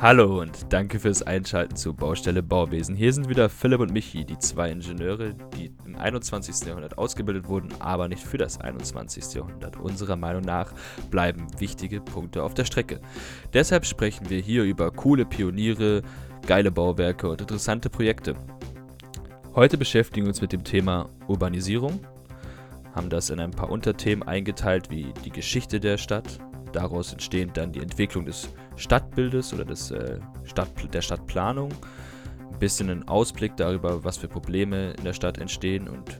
[0.00, 2.94] Hallo und danke fürs Einschalten zu Baustelle Bauwesen.
[2.94, 6.68] Hier sind wieder Philipp und Michi, die zwei Ingenieure, die im 21.
[6.68, 9.34] Jahrhundert ausgebildet wurden, aber nicht für das 21.
[9.34, 9.76] Jahrhundert.
[9.76, 10.72] Unserer Meinung nach
[11.10, 13.00] bleiben wichtige Punkte auf der Strecke.
[13.52, 16.02] Deshalb sprechen wir hier über coole Pioniere,
[16.46, 18.36] geile Bauwerke und interessante Projekte.
[19.56, 21.98] Heute beschäftigen wir uns mit dem Thema Urbanisierung,
[22.94, 26.38] haben das in ein paar Unterthemen eingeteilt wie die Geschichte der Stadt,
[26.72, 31.70] Daraus entstehen dann die Entwicklung des Stadtbildes oder des, äh, Stadt, der Stadtplanung.
[32.52, 36.18] Ein bisschen ein Ausblick darüber, was für Probleme in der Stadt entstehen und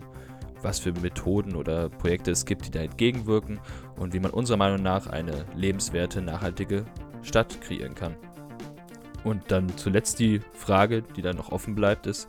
[0.62, 3.61] was für Methoden oder Projekte es gibt, die da entgegenwirken
[3.97, 6.84] und wie man unserer Meinung nach eine lebenswerte, nachhaltige
[7.23, 8.17] Stadt kreieren kann.
[9.25, 12.29] Und dann zuletzt die Frage, die dann noch offen bleibt, ist,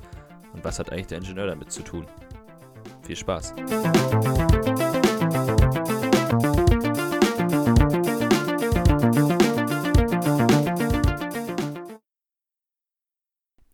[0.54, 2.06] und was hat eigentlich der Ingenieur damit zu tun?
[3.04, 3.54] Viel Spaß!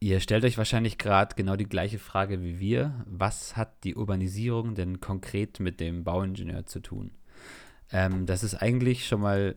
[0.06, 3.03] Ihr stellt euch wahrscheinlich gerade genau die gleiche Frage wie wir.
[3.08, 7.09] Was hat die Urbanisierung denn konkret mit dem Bauingenieur zu tun?
[7.92, 9.56] Ähm, das ist eigentlich schon mal,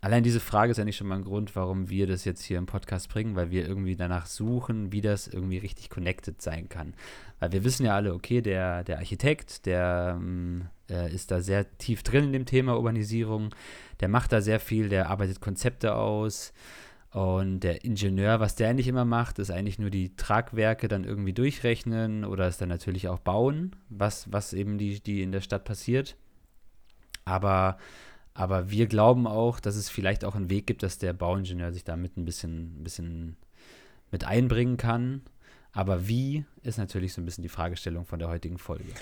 [0.00, 2.64] allein diese Frage ist eigentlich schon mal ein Grund, warum wir das jetzt hier im
[2.64, 6.94] Podcast bringen, weil wir irgendwie danach suchen, wie das irgendwie richtig connected sein kann.
[7.38, 11.76] Weil wir wissen ja alle, okay, der, der Architekt, der ähm, äh, ist da sehr
[11.76, 13.54] tief drin in dem Thema Urbanisierung,
[14.00, 16.54] der macht da sehr viel, der arbeitet Konzepte aus.
[17.12, 21.32] Und der Ingenieur, was der eigentlich immer macht, ist eigentlich nur die Tragwerke dann irgendwie
[21.32, 25.64] durchrechnen oder es dann natürlich auch bauen, was, was eben die, die in der Stadt
[25.64, 26.16] passiert.
[27.24, 27.78] Aber,
[28.32, 31.82] aber wir glauben auch, dass es vielleicht auch einen Weg gibt, dass der Bauingenieur sich
[31.82, 33.36] damit ein bisschen, ein bisschen
[34.12, 35.22] mit einbringen kann.
[35.72, 38.92] Aber wie ist natürlich so ein bisschen die Fragestellung von der heutigen Folge.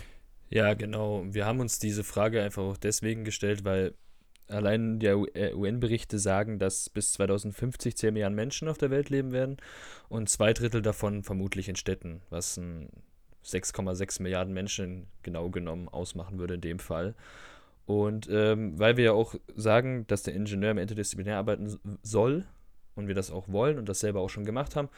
[0.50, 1.24] Ja, genau.
[1.28, 3.94] Wir haben uns diese Frage einfach auch deswegen gestellt, weil
[4.48, 9.32] Allein die UN-Berichte äh, sagen, dass bis 2050 10 Milliarden Menschen auf der Welt leben
[9.32, 9.58] werden
[10.08, 16.54] und zwei Drittel davon vermutlich in Städten, was 6,6 Milliarden Menschen genau genommen ausmachen würde
[16.54, 17.14] in dem Fall.
[17.84, 22.44] Und ähm, weil wir ja auch sagen, dass der Ingenieur im interdisziplinär arbeiten soll
[22.96, 24.88] und wir das auch wollen und das selber auch schon gemacht haben,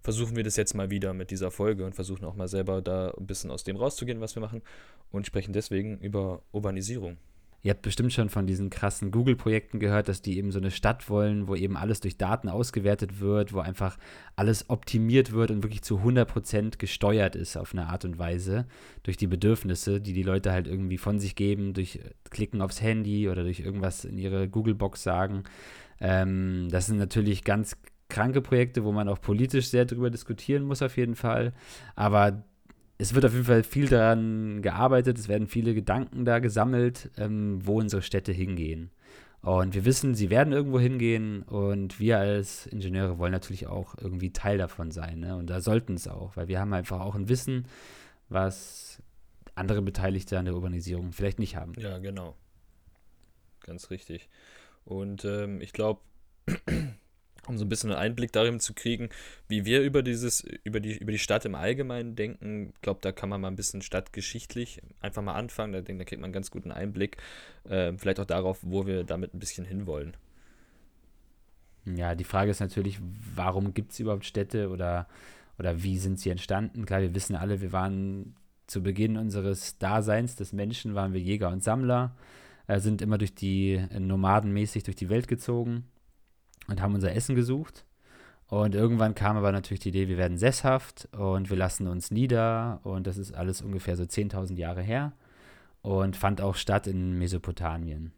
[0.00, 3.12] versuchen wir das jetzt mal wieder mit dieser Folge und versuchen auch mal selber da
[3.16, 4.62] ein bisschen aus dem rauszugehen, was wir machen
[5.10, 7.18] und sprechen deswegen über Urbanisierung.
[7.64, 11.08] Ihr habt bestimmt schon von diesen krassen Google-Projekten gehört, dass die eben so eine Stadt
[11.08, 13.98] wollen, wo eben alles durch Daten ausgewertet wird, wo einfach
[14.34, 18.66] alles optimiert wird und wirklich zu 100% gesteuert ist auf eine Art und Weise
[19.04, 23.28] durch die Bedürfnisse, die die Leute halt irgendwie von sich geben, durch Klicken aufs Handy
[23.28, 25.44] oder durch irgendwas in ihre Google-Box sagen.
[26.00, 27.76] Ähm, das sind natürlich ganz
[28.08, 31.52] kranke Projekte, wo man auch politisch sehr drüber diskutieren muss auf jeden Fall.
[31.94, 32.44] Aber
[33.02, 37.58] es wird auf jeden Fall viel daran gearbeitet, es werden viele Gedanken da gesammelt, ähm,
[37.64, 38.92] wo unsere Städte hingehen.
[39.40, 44.32] Und wir wissen, sie werden irgendwo hingehen und wir als Ingenieure wollen natürlich auch irgendwie
[44.32, 45.18] Teil davon sein.
[45.18, 45.36] Ne?
[45.36, 47.66] Und da sollten es auch, weil wir haben einfach auch ein Wissen,
[48.28, 49.02] was
[49.56, 51.72] andere Beteiligte an der Urbanisierung vielleicht nicht haben.
[51.78, 52.36] Ja, genau.
[53.64, 54.28] Ganz richtig.
[54.84, 56.02] Und ähm, ich glaube,
[57.46, 59.08] um so ein bisschen einen Einblick darin zu kriegen,
[59.48, 62.72] wie wir über dieses, über die, über die Stadt im Allgemeinen denken.
[62.74, 65.72] Ich glaube, da kann man mal ein bisschen stadtgeschichtlich einfach mal anfangen.
[65.72, 67.16] Da, denke, da kriegt man einen ganz guten Einblick.
[67.68, 70.16] Äh, vielleicht auch darauf, wo wir damit ein bisschen hinwollen.
[71.84, 73.00] Ja, die Frage ist natürlich,
[73.34, 75.08] warum gibt es überhaupt Städte oder,
[75.58, 76.86] oder wie sind sie entstanden?
[76.86, 78.36] Klar, wir wissen alle, wir waren
[78.68, 82.14] zu Beginn unseres Daseins des Menschen, waren wir Jäger und Sammler,
[82.68, 85.88] äh, sind immer durch die äh, Nomadenmäßig durch die Welt gezogen
[86.68, 87.84] und haben unser Essen gesucht.
[88.46, 92.80] Und irgendwann kam aber natürlich die Idee, wir werden sesshaft und wir lassen uns nieder.
[92.82, 95.12] Und das ist alles ungefähr so 10.000 Jahre her
[95.80, 98.12] und fand auch statt in Mesopotamien.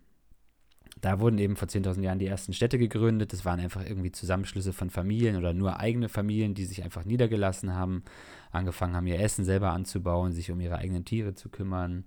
[1.00, 3.32] Da wurden eben vor 10.000 Jahren die ersten Städte gegründet.
[3.32, 7.74] Das waren einfach irgendwie Zusammenschlüsse von Familien oder nur eigene Familien, die sich einfach niedergelassen
[7.74, 8.02] haben,
[8.50, 12.04] angefangen haben, ihr Essen selber anzubauen, sich um ihre eigenen Tiere zu kümmern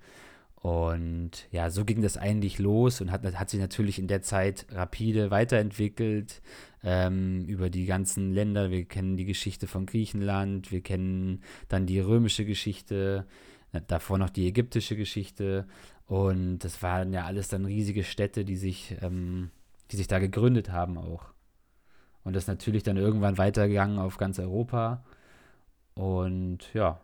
[0.62, 4.66] und ja, so ging das eigentlich los und hat, hat sich natürlich in der Zeit
[4.72, 6.42] rapide weiterentwickelt
[6.84, 8.72] ähm, über die ganzen Länder.
[8.72, 13.28] Wir kennen die Geschichte von Griechenland, wir kennen dann die römische Geschichte,
[13.88, 15.68] davor noch die ägyptische Geschichte.
[16.08, 19.52] Und das waren ja alles dann riesige Städte, die sich, ähm,
[19.92, 21.26] die sich da gegründet haben auch.
[22.24, 25.06] Und das natürlich dann irgendwann weitergegangen auf ganz Europa.
[25.94, 27.00] Und ja,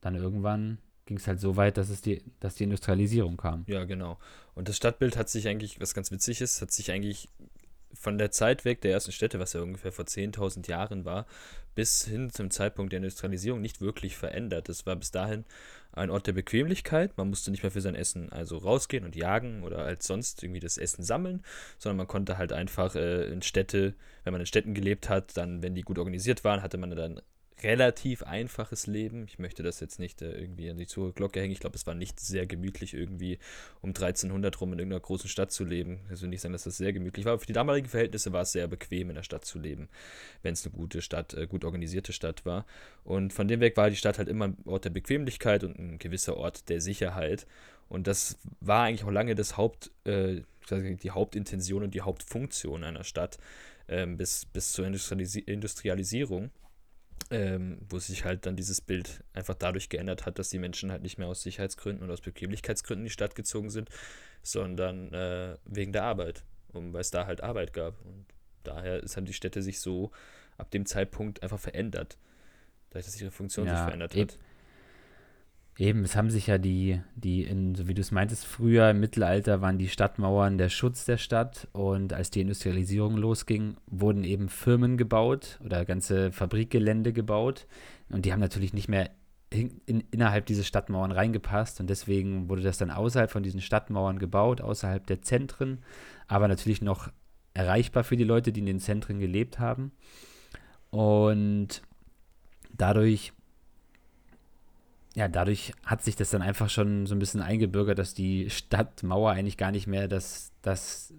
[0.00, 0.78] dann irgendwann
[1.10, 3.64] ging es halt so weit, dass es die, dass die Industrialisierung kam.
[3.66, 4.16] Ja, genau.
[4.54, 7.28] Und das Stadtbild hat sich eigentlich, was ganz witzig ist, hat sich eigentlich
[7.92, 11.26] von der Zeit weg der ersten Städte, was ja ungefähr vor 10.000 Jahren war,
[11.74, 14.68] bis hin zum Zeitpunkt der Industrialisierung nicht wirklich verändert.
[14.68, 15.44] Es war bis dahin
[15.90, 17.18] ein Ort der Bequemlichkeit.
[17.18, 20.60] Man musste nicht mehr für sein Essen also rausgehen und jagen oder als sonst irgendwie
[20.60, 21.42] das Essen sammeln,
[21.78, 25.60] sondern man konnte halt einfach äh, in Städte, wenn man in Städten gelebt hat, dann,
[25.60, 27.20] wenn die gut organisiert waren, hatte man dann
[27.62, 29.24] relativ einfaches Leben.
[29.26, 31.52] Ich möchte das jetzt nicht äh, irgendwie an die Glocke hängen.
[31.52, 33.38] Ich glaube, es war nicht sehr gemütlich, irgendwie
[33.80, 36.00] um 1300 rum in irgendeiner großen Stadt zu leben.
[36.12, 38.42] Ich will nicht sagen, dass das sehr gemütlich war, aber für die damaligen Verhältnisse war
[38.42, 39.88] es sehr bequem, in der Stadt zu leben,
[40.42, 42.66] wenn es eine gute Stadt, äh, gut organisierte Stadt war.
[43.04, 45.98] Und von dem weg war die Stadt halt immer ein Ort der Bequemlichkeit und ein
[45.98, 47.46] gewisser Ort der Sicherheit.
[47.88, 53.02] Und das war eigentlich auch lange das Haupt, äh, die Hauptintention und die Hauptfunktion einer
[53.02, 53.38] Stadt
[53.88, 56.50] ähm, bis, bis zur Industrialis Industrialisierung
[57.30, 61.02] ähm, wo sich halt dann dieses Bild einfach dadurch geändert hat, dass die Menschen halt
[61.02, 63.88] nicht mehr aus Sicherheitsgründen und aus Bequemlichkeitsgründen in die Stadt gezogen sind,
[64.42, 68.00] sondern äh, wegen der Arbeit, um, weil es da halt Arbeit gab.
[68.04, 68.26] Und
[68.64, 70.10] daher ist halt die Städte sich so
[70.56, 72.18] ab dem Zeitpunkt einfach verändert,
[72.90, 74.38] dadurch, dass ihre Funktion ja, sich verändert hat.
[75.78, 79.00] Eben, es haben sich ja die, die in, so wie du es meintest, früher im
[79.00, 81.68] Mittelalter waren die Stadtmauern der Schutz der Stadt.
[81.72, 87.66] Und als die Industrialisierung losging, wurden eben Firmen gebaut oder ganze Fabrikgelände gebaut.
[88.10, 89.10] Und die haben natürlich nicht mehr
[89.50, 91.80] in, in, innerhalb dieser Stadtmauern reingepasst.
[91.80, 95.78] Und deswegen wurde das dann außerhalb von diesen Stadtmauern gebaut, außerhalb der Zentren,
[96.28, 97.10] aber natürlich noch
[97.54, 99.92] erreichbar für die Leute, die in den Zentren gelebt haben.
[100.90, 101.82] Und
[102.72, 103.32] dadurch
[105.20, 109.32] ja, dadurch hat sich das dann einfach schon so ein bisschen eingebürgert, dass die Stadtmauer
[109.32, 111.12] eigentlich gar nicht mehr das, das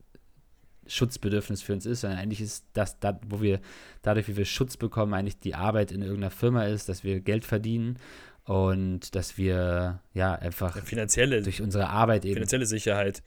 [0.88, 3.60] Schutzbedürfnis für uns ist, sondern eigentlich ist das, das, wo wir
[4.02, 7.46] dadurch, wie wir Schutz bekommen, eigentlich die Arbeit in irgendeiner Firma ist, dass wir Geld
[7.46, 8.00] verdienen
[8.46, 12.34] und dass wir ja einfach ja, finanzielle, durch unsere Arbeit eben.
[12.34, 13.22] Finanzielle Sicherheit.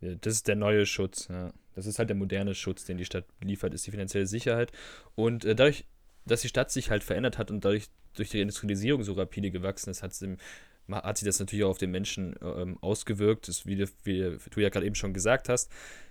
[0.00, 1.28] Das ist der neue Schutz.
[1.28, 1.52] Ja.
[1.76, 4.72] Das ist halt der moderne Schutz, den die Stadt liefert, ist die finanzielle Sicherheit.
[5.14, 5.84] Und äh, dadurch,
[6.26, 9.90] dass die Stadt sich halt verändert hat und dadurch durch die Industrialisierung so rapide gewachsen
[9.90, 10.12] ist, hat,
[10.90, 13.48] hat sich das natürlich auch auf den Menschen ähm, ausgewirkt.
[13.48, 15.70] Das, wie, du, wie du ja gerade eben schon gesagt hast,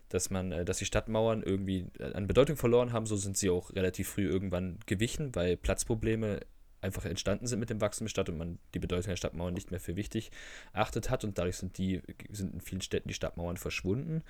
[0.09, 3.49] dass man, äh, dass die Stadtmauern irgendwie äh, an Bedeutung verloren haben, so sind sie
[3.49, 6.41] auch relativ früh irgendwann gewichen, weil Platzprobleme
[6.81, 9.71] einfach entstanden sind mit dem Wachstum der Stadt und man die Bedeutung der Stadtmauern nicht
[9.71, 10.31] mehr für wichtig
[10.73, 14.21] erachtet hat und dadurch sind die sind in vielen Städten die Stadtmauern verschwunden.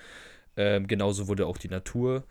[0.55, 2.25] Ähm, genauso wurde auch die Natur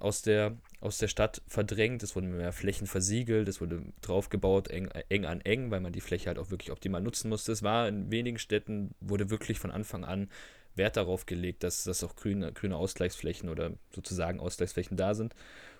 [0.00, 2.02] aus der, aus der Stadt verdrängt.
[2.02, 6.02] Es wurden mehr Flächen versiegelt, es wurde draufgebaut, eng, eng an eng, weil man die
[6.02, 7.52] Fläche halt auch wirklich optimal nutzen musste.
[7.52, 10.28] Es war in wenigen Städten, wurde wirklich von Anfang an
[10.74, 15.34] Wert darauf gelegt, dass, dass auch grüne, grüne Ausgleichsflächen oder sozusagen Ausgleichsflächen da sind.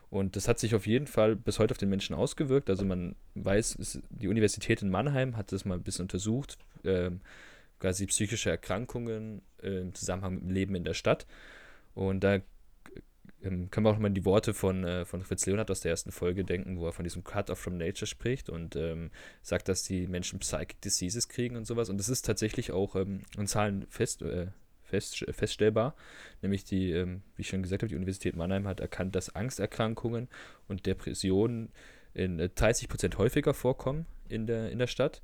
[0.09, 2.71] Und das hat sich auf jeden Fall bis heute auf den Menschen ausgewirkt.
[2.71, 7.21] Also man weiß, es, die Universität in Mannheim hat das mal ein bisschen untersucht, ähm,
[7.81, 11.27] quasi psychische Erkrankungen äh, im Zusammenhang mit dem Leben in der Stadt.
[11.95, 12.39] Und da
[13.47, 16.13] ähm, können wir auch mal die Worte von, äh, von Fritz Leonard aus der ersten
[16.13, 19.11] Folge denken, wo er von diesem Cut-off from Nature spricht und ähm,
[19.43, 21.89] sagt, dass die Menschen Psychic Diseases kriegen und sowas.
[21.89, 24.49] Und das ist tatsächlich auch ähm, in Zahlen fest, äh,
[24.83, 25.95] fest, feststellbar.
[26.43, 30.29] Nämlich die, ähm, wie ich schon gesagt habe, die Universität Mannheim hat erkannt, dass Angsterkrankungen
[30.69, 31.71] und Depressionen
[32.15, 35.23] in äh, 30 Prozent häufiger vorkommen in der, in der Stadt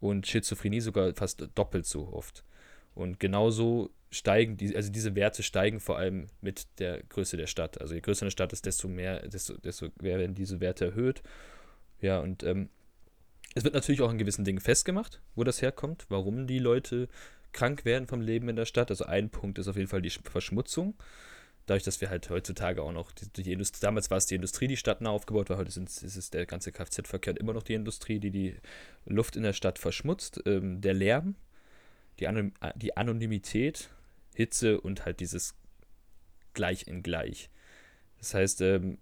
[0.00, 2.44] und Schizophrenie sogar fast doppelt so oft.
[2.94, 7.80] Und genauso steigen, die, also diese Werte steigen vor allem mit der Größe der Stadt.
[7.80, 11.22] Also je größer eine Stadt ist, desto mehr, desto, desto werden diese Werte erhöht.
[12.00, 12.70] Ja, und ähm,
[13.54, 17.08] es wird natürlich auch in gewissen Dingen festgemacht, wo das herkommt, warum die Leute
[17.52, 18.90] krank werden vom Leben in der Stadt.
[18.90, 20.94] Also ein Punkt ist auf jeden Fall die Verschmutzung.
[21.66, 24.68] Dadurch, dass wir halt heutzutage auch noch, die, die Industrie, damals war es die Industrie,
[24.68, 27.74] die Stadt nah aufgebaut war, heute sind, ist es der ganze Kfz-Verkehr immer noch die
[27.74, 28.56] Industrie, die die
[29.04, 30.40] Luft in der Stadt verschmutzt.
[30.46, 31.34] Ähm, der Lärm,
[32.20, 33.90] die, Anon die Anonymität,
[34.38, 35.56] Hitze und halt dieses
[36.54, 37.50] gleich in gleich.
[38.18, 38.98] Das heißt, ähm,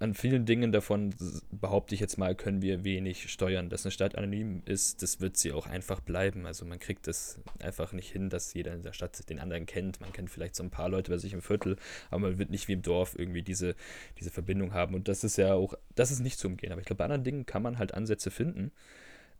[0.00, 1.14] an vielen Dingen davon
[1.52, 3.70] behaupte ich jetzt mal, können wir wenig steuern.
[3.70, 6.44] Dass eine Stadt anonym ist, das wird sie auch einfach bleiben.
[6.46, 10.00] Also man kriegt es einfach nicht hin, dass jeder in der Stadt den anderen kennt.
[10.00, 11.76] Man kennt vielleicht so ein paar Leute bei sich im Viertel,
[12.10, 13.76] aber man wird nicht wie im Dorf irgendwie diese,
[14.18, 14.94] diese Verbindung haben.
[14.94, 16.72] Und das ist ja auch, das ist nicht zu umgehen.
[16.72, 18.72] Aber ich glaube, bei anderen Dingen kann man halt Ansätze finden.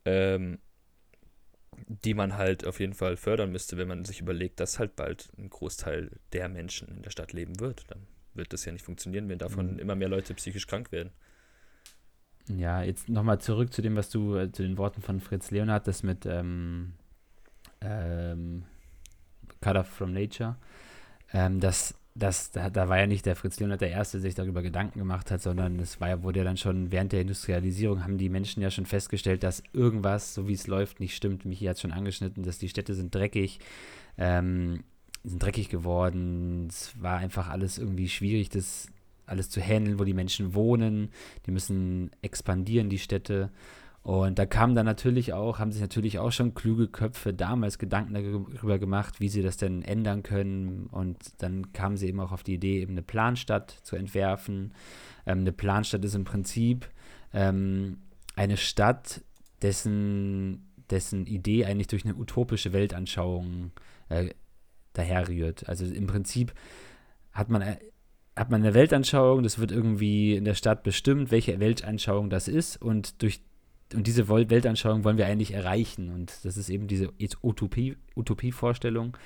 [0.04, 0.58] Ähm,
[1.86, 5.28] die man halt auf jeden Fall fördern müsste, wenn man sich überlegt, dass halt bald
[5.38, 7.84] ein Großteil der Menschen in der Stadt leben wird.
[7.88, 9.78] Dann wird das ja nicht funktionieren, wenn davon mhm.
[9.78, 11.10] immer mehr Leute psychisch krank werden.
[12.48, 15.86] Ja, jetzt nochmal zurück zu dem, was du, äh, zu den Worten von Fritz Leonhard,
[15.86, 16.92] das mit ähm,
[17.80, 18.64] ähm,
[19.60, 20.56] Cut Off from Nature.
[21.32, 24.34] Ähm, das das, da, da, war ja nicht der Fritz Leonard der Erste, der sich
[24.36, 28.18] darüber Gedanken gemacht hat, sondern es war wurde ja dann schon während der Industrialisierung, haben
[28.18, 31.44] die Menschen ja schon festgestellt, dass irgendwas, so wie es läuft, nicht stimmt.
[31.44, 33.58] Michi hat es schon angeschnitten, dass die Städte sind dreckig.
[34.16, 34.84] Ähm,
[35.24, 36.68] sind dreckig geworden.
[36.68, 38.88] Es war einfach alles irgendwie schwierig, das
[39.26, 41.10] alles zu handeln, wo die Menschen wohnen.
[41.46, 43.50] Die müssen expandieren, die Städte.
[44.04, 48.12] Und da kamen dann natürlich auch, haben sich natürlich auch schon kluge Köpfe damals Gedanken
[48.12, 50.88] darüber gemacht, wie sie das denn ändern können.
[50.88, 54.74] Und dann kamen sie eben auch auf die Idee, eben eine Planstadt zu entwerfen.
[55.24, 56.86] Ähm, eine Planstadt ist im Prinzip
[57.32, 57.96] ähm,
[58.36, 59.24] eine Stadt,
[59.62, 63.72] dessen, dessen Idee eigentlich durch eine utopische Weltanschauung
[64.10, 64.28] äh,
[64.92, 65.66] daherrührt.
[65.66, 66.52] Also im Prinzip
[67.32, 67.78] hat man äh,
[68.36, 72.82] hat man eine Weltanschauung, das wird irgendwie in der Stadt bestimmt, welche Weltanschauung das ist
[72.82, 73.40] und durch
[73.94, 76.10] und diese Weltanschauung wollen wir eigentlich erreichen.
[76.10, 77.10] Und das ist eben diese
[77.42, 79.16] Utopie, Utopie-Vorstellung,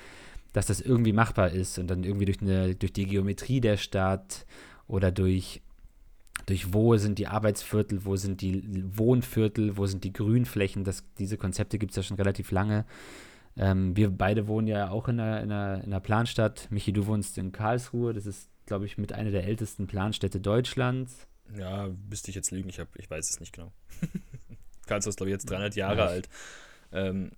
[0.53, 4.45] dass das irgendwie machbar ist und dann irgendwie durch, eine, durch die Geometrie der Stadt
[4.87, 5.61] oder durch,
[6.45, 8.63] durch wo sind die Arbeitsviertel, wo sind die
[8.97, 10.83] Wohnviertel, wo sind die Grünflächen.
[10.83, 12.85] Das, diese Konzepte gibt es ja schon relativ lange.
[13.57, 16.67] Ähm, wir beide wohnen ja auch in einer, in, einer, in einer Planstadt.
[16.71, 18.13] Michi, du wohnst in Karlsruhe.
[18.13, 21.27] Das ist, glaube ich, mit einer der ältesten Planstädte Deutschlands.
[21.57, 23.71] Ja, müsste ich jetzt lügen, ich, hab, ich weiß es nicht genau.
[24.89, 26.29] Karlsruhe ist, glaube ich, jetzt 300 Jahre ja, alt.
[26.91, 27.31] Ähm,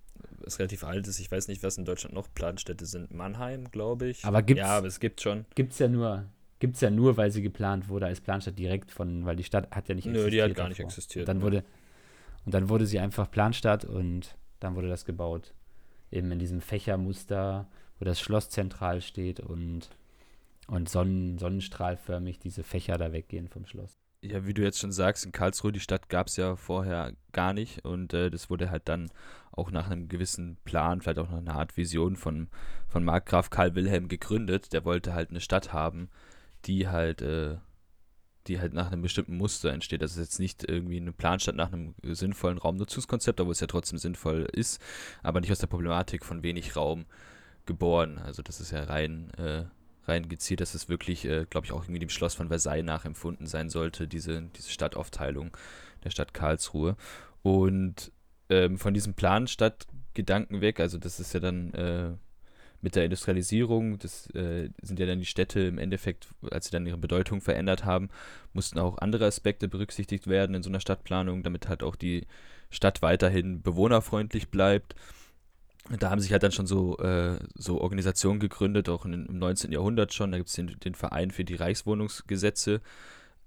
[0.44, 1.20] ist relativ alt ist.
[1.20, 3.12] Ich weiß nicht, was in Deutschland noch Planstädte sind.
[3.12, 4.24] Mannheim, glaube ich.
[4.24, 5.44] Aber gibt's, ja, aber es gibt schon.
[5.54, 6.24] Gibt es ja nur.
[6.58, 9.70] Gibt es ja nur, weil sie geplant wurde als Planstadt direkt von, weil die Stadt
[9.72, 10.24] hat ja nicht existiert.
[10.24, 11.28] Nö, die hat gar nicht existiert.
[11.28, 11.64] Und dann, wurde,
[12.44, 15.54] und dann wurde sie einfach Planstadt und dann wurde das gebaut.
[16.12, 17.66] Eben in diesem Fächermuster,
[17.98, 19.88] wo das Schloss zentral steht und,
[20.68, 25.24] und sonnen, sonnenstrahlförmig diese Fächer da weggehen vom Schloss ja, wie du jetzt schon sagst,
[25.24, 28.88] in Karlsruhe, die Stadt gab es ja vorher gar nicht und äh, das wurde halt
[28.88, 29.10] dann
[29.50, 32.48] auch nach einem gewissen Plan, vielleicht auch nach einer Art Vision von,
[32.88, 34.72] von Markgraf Karl Wilhelm gegründet.
[34.72, 36.08] Der wollte halt eine Stadt haben,
[36.66, 37.56] die halt, äh,
[38.46, 40.02] die halt nach einem bestimmten Muster entsteht.
[40.02, 43.98] Das ist jetzt nicht irgendwie eine Planstadt nach einem sinnvollen Raumnutzungskonzept, obwohl es ja trotzdem
[43.98, 44.80] sinnvoll ist,
[45.22, 47.06] aber nicht aus der Problematik von wenig Raum
[47.66, 48.18] geboren.
[48.18, 49.64] Also das ist ja rein äh,
[50.06, 53.70] reingezielt, dass es wirklich, äh, glaube ich, auch irgendwie dem Schloss von Versailles nachempfunden sein
[53.70, 55.56] sollte, diese, diese Stadtaufteilung
[56.04, 56.96] der Stadt Karlsruhe.
[57.42, 58.12] Und
[58.48, 62.10] ähm, von diesem Planstadtgedanken weg, also das ist ja dann äh,
[62.80, 66.86] mit der Industrialisierung, das äh, sind ja dann die Städte im Endeffekt, als sie dann
[66.86, 68.10] ihre Bedeutung verändert haben,
[68.52, 72.26] mussten auch andere Aspekte berücksichtigt werden in so einer Stadtplanung, damit halt auch die
[72.70, 74.96] Stadt weiterhin bewohnerfreundlich bleibt
[75.90, 79.72] da haben sich halt dann schon so, äh, so Organisationen gegründet, auch in, im 19.
[79.72, 80.30] Jahrhundert schon.
[80.30, 82.80] Da gibt es den, den, Verein für die Reichswohnungsgesetze,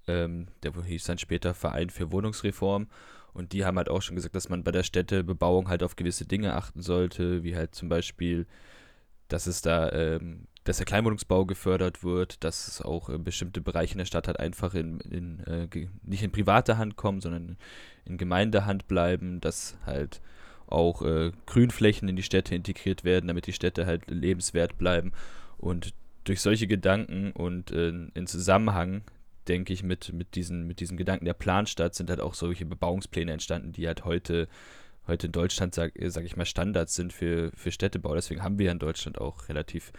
[0.08, 2.88] ähm, der hieß dann später Verein für Wohnungsreform.
[3.34, 6.26] Und die haben halt auch schon gesagt, dass man bei der Städtebebauung halt auf gewisse
[6.26, 8.46] Dinge achten sollte, wie halt zum Beispiel,
[9.28, 13.94] dass es da, ähm, dass der Kleinwohnungsbau gefördert wird, dass es auch äh, bestimmte Bereiche
[13.94, 15.68] in der Stadt halt einfach in, in äh,
[16.04, 17.58] nicht in private Hand kommen, sondern
[18.06, 20.22] in Gemeindehand bleiben, dass halt
[20.68, 25.12] auch äh, Grünflächen in die Städte integriert werden, damit die Städte halt lebenswert bleiben.
[25.58, 25.94] Und
[26.24, 29.04] durch solche Gedanken und äh, in Zusammenhang,
[29.48, 33.32] denke ich, mit, mit, diesen, mit diesen Gedanken der Planstadt sind halt auch solche Bebauungspläne
[33.32, 34.48] entstanden, die halt heute,
[35.08, 38.16] heute in Deutschland, sag, sag ich mal, Standards sind für, für Städtebau.
[38.16, 39.92] Deswegen haben wir in Deutschland auch relativ,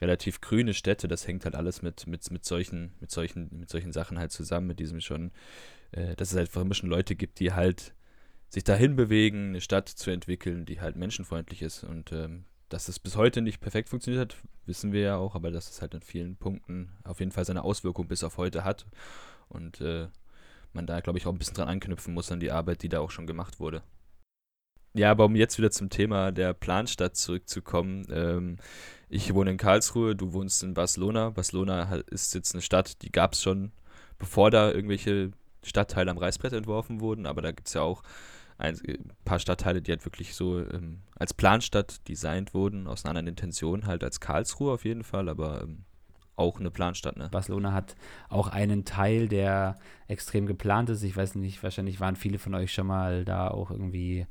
[0.00, 1.08] relativ grüne Städte.
[1.08, 4.68] Das hängt halt alles mit, mit, mit, solchen, mit, solchen, mit solchen Sachen halt zusammen,
[4.68, 5.32] mit diesem schon,
[5.90, 7.92] äh, dass es halt schon Leute gibt, die halt
[8.48, 11.84] sich dahin bewegen, eine Stadt zu entwickeln, die halt menschenfreundlich ist.
[11.84, 14.36] Und ähm, dass es bis heute nicht perfekt funktioniert hat,
[14.66, 17.62] wissen wir ja auch, aber dass es halt in vielen Punkten auf jeden Fall seine
[17.62, 18.86] Auswirkung bis auf heute hat.
[19.48, 20.08] Und äh,
[20.72, 23.00] man da, glaube ich, auch ein bisschen dran anknüpfen muss an die Arbeit, die da
[23.00, 23.82] auch schon gemacht wurde.
[24.94, 28.06] Ja, aber um jetzt wieder zum Thema der Planstadt zurückzukommen.
[28.10, 28.56] Ähm,
[29.08, 31.30] ich wohne in Karlsruhe, du wohnst in Barcelona.
[31.30, 33.72] Barcelona ist jetzt eine Stadt, die gab es schon,
[34.18, 38.02] bevor da irgendwelche Stadtteile am Reißbrett entworfen wurden, aber da gibt es ja auch
[38.58, 43.28] ein paar Stadtteile, die halt wirklich so ähm, als Planstadt designt wurden, aus einer anderen
[43.28, 45.84] Intention, halt als Karlsruhe auf jeden Fall, aber ähm,
[46.36, 47.16] auch eine Planstadt.
[47.16, 47.28] Ne?
[47.30, 47.96] Barcelona hat
[48.28, 51.02] auch einen Teil, der extrem geplant ist.
[51.02, 54.26] Ich weiß nicht, wahrscheinlich waren viele von euch schon mal da auch irgendwie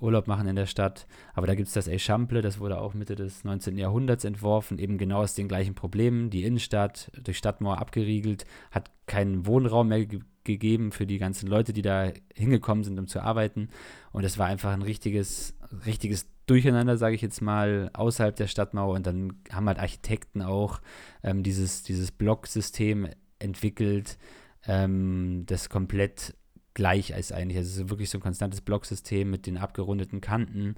[0.00, 1.06] Urlaub machen in der Stadt.
[1.34, 3.76] Aber da gibt es das Eixample, das wurde auch Mitte des 19.
[3.76, 6.30] Jahrhunderts entworfen, eben genau aus den gleichen Problemen.
[6.30, 11.72] Die Innenstadt durch Stadtmauer abgeriegelt, hat keinen Wohnraum mehr ge gegeben für die ganzen Leute,
[11.72, 13.68] die da hingekommen sind, um zu arbeiten.
[14.12, 15.54] Und es war einfach ein richtiges,
[15.86, 18.94] richtiges Durcheinander, sage ich jetzt mal, außerhalb der Stadtmauer.
[18.94, 20.80] Und dann haben halt Architekten auch
[21.22, 24.18] ähm, dieses, dieses Blocksystem entwickelt,
[24.66, 26.34] ähm, das komplett
[26.74, 27.58] gleich ist eigentlich.
[27.58, 30.76] Also wirklich so ein konstantes Blocksystem mit den abgerundeten Kanten,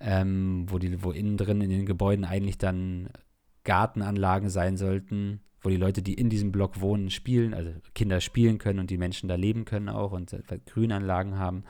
[0.00, 3.08] ähm, wo, die, wo innen drin in den Gebäuden eigentlich dann
[3.64, 8.58] Gartenanlagen sein sollten, wo die Leute, die in diesem Block wohnen, spielen, also Kinder spielen
[8.58, 10.34] können und die Menschen da leben können auch und
[10.66, 11.64] Grünanlagen haben.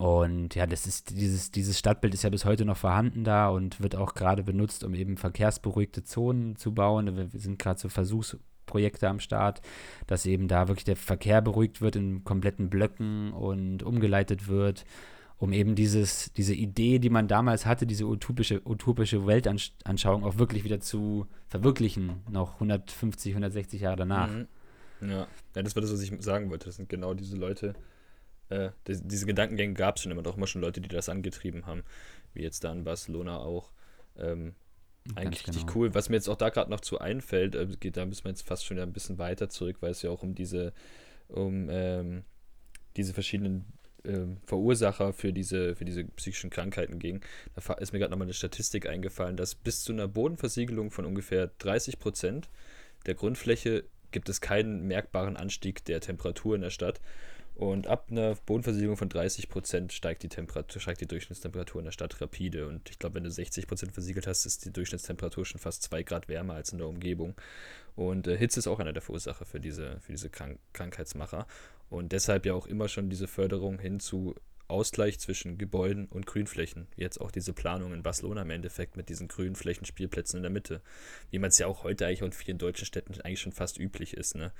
[0.00, 3.82] Und ja, das ist dieses, dieses Stadtbild ist ja bis heute noch vorhanden da und
[3.82, 7.14] wird auch gerade benutzt, um eben verkehrsberuhigte Zonen zu bauen.
[7.14, 9.60] Wir sind gerade so Versuchsprojekte am Start,
[10.06, 14.86] dass eben da wirklich der Verkehr beruhigt wird in kompletten Blöcken und umgeleitet wird,
[15.40, 20.64] um eben dieses, diese Idee, die man damals hatte, diese utopische, utopische Weltanschauung auch wirklich
[20.64, 24.28] wieder zu verwirklichen, noch 150, 160 Jahre danach.
[24.28, 24.48] Mhm.
[25.00, 25.26] Ja.
[25.56, 26.66] ja, das war das, was ich sagen wollte.
[26.66, 27.74] Das sind genau diese Leute,
[28.50, 31.64] äh, die, diese Gedankengänge gab es schon immer, doch immer schon Leute, die das angetrieben
[31.64, 31.84] haben,
[32.34, 33.70] wie jetzt da in Barcelona auch.
[34.18, 34.54] Ähm,
[35.14, 35.78] eigentlich richtig genau.
[35.78, 35.94] cool.
[35.94, 38.46] Was mir jetzt auch da gerade noch zu einfällt, äh, geht, da müssen wir jetzt
[38.46, 40.74] fast schon wieder ein bisschen weiter zurück, weil es ja auch um diese,
[41.28, 42.24] um ähm,
[42.98, 43.64] diese verschiedenen
[44.04, 47.20] ähm, Verursacher für diese, für diese psychischen Krankheiten ging.
[47.54, 51.50] Da ist mir gerade nochmal eine Statistik eingefallen, dass bis zu einer Bodenversiegelung von ungefähr
[51.58, 52.48] 30 Prozent
[53.06, 57.00] der Grundfläche gibt es keinen merkbaren Anstieg der Temperatur in der Stadt.
[57.60, 61.92] Und ab einer Bodenversiegelung von 30 Prozent steigt die Temperatur, steigt die Durchschnittstemperatur in der
[61.92, 62.66] Stadt rapide.
[62.66, 66.02] Und ich glaube, wenn du 60 Prozent versiegelt hast, ist die Durchschnittstemperatur schon fast zwei
[66.02, 67.34] Grad wärmer als in der Umgebung.
[67.96, 71.46] Und äh, Hitze ist auch einer der Verursacher für diese, für diese Krank Krankheitsmacher.
[71.90, 74.34] Und deshalb ja auch immer schon diese Förderung hin zu
[74.68, 76.86] Ausgleich zwischen Gebäuden und Grünflächen.
[76.96, 80.80] Jetzt auch diese Planung in Barcelona im Endeffekt mit diesen Grünflächen, Spielplätzen in der Mitte.
[81.30, 84.14] Wie man es ja auch heute eigentlich in vielen deutschen Städten eigentlich schon fast üblich
[84.14, 84.36] ist.
[84.36, 84.52] Ne?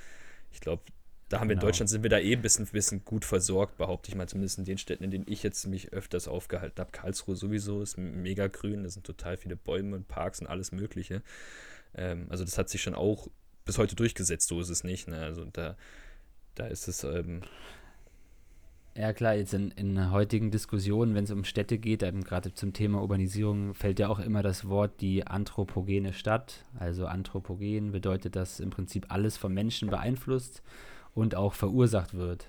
[0.51, 0.83] Ich glaube,
[1.29, 1.69] da haben wir in genau.
[1.69, 4.65] Deutschland sind wir da eh ein bisschen, bisschen gut versorgt, behaupte ich mal, zumindest in
[4.65, 6.91] den Städten, in denen ich jetzt mich öfters aufgehalten habe.
[6.91, 11.23] Karlsruhe sowieso ist mega grün, da sind total viele Bäume und Parks und alles Mögliche.
[11.95, 13.29] Ähm, also das hat sich schon auch
[13.65, 15.07] bis heute durchgesetzt, so ist es nicht.
[15.07, 15.23] Ne?
[15.23, 15.77] Also da,
[16.61, 17.05] da ist es.
[17.05, 17.41] Ähm,
[18.97, 23.01] ja klar, jetzt in, in heutigen Diskussionen, wenn es um Städte geht, gerade zum Thema
[23.01, 26.65] Urbanisierung, fällt ja auch immer das Wort die anthropogene Stadt.
[26.79, 30.63] Also anthropogen bedeutet, dass im Prinzip alles vom Menschen beeinflusst
[31.15, 32.49] und auch verursacht wird.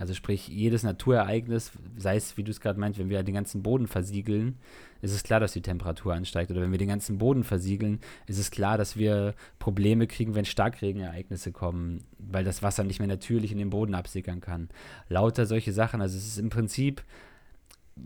[0.00, 3.62] Also sprich, jedes Naturereignis, sei es, wie du es gerade meinst, wenn wir den ganzen
[3.62, 4.56] Boden versiegeln,
[5.02, 6.50] ist es klar, dass die Temperatur ansteigt.
[6.50, 10.46] Oder wenn wir den ganzen Boden versiegeln, ist es klar, dass wir Probleme kriegen, wenn
[10.46, 14.70] Starkregenereignisse kommen, weil das Wasser nicht mehr natürlich in den Boden absickern kann.
[15.10, 16.00] Lauter solche Sachen.
[16.00, 17.04] Also es ist im Prinzip,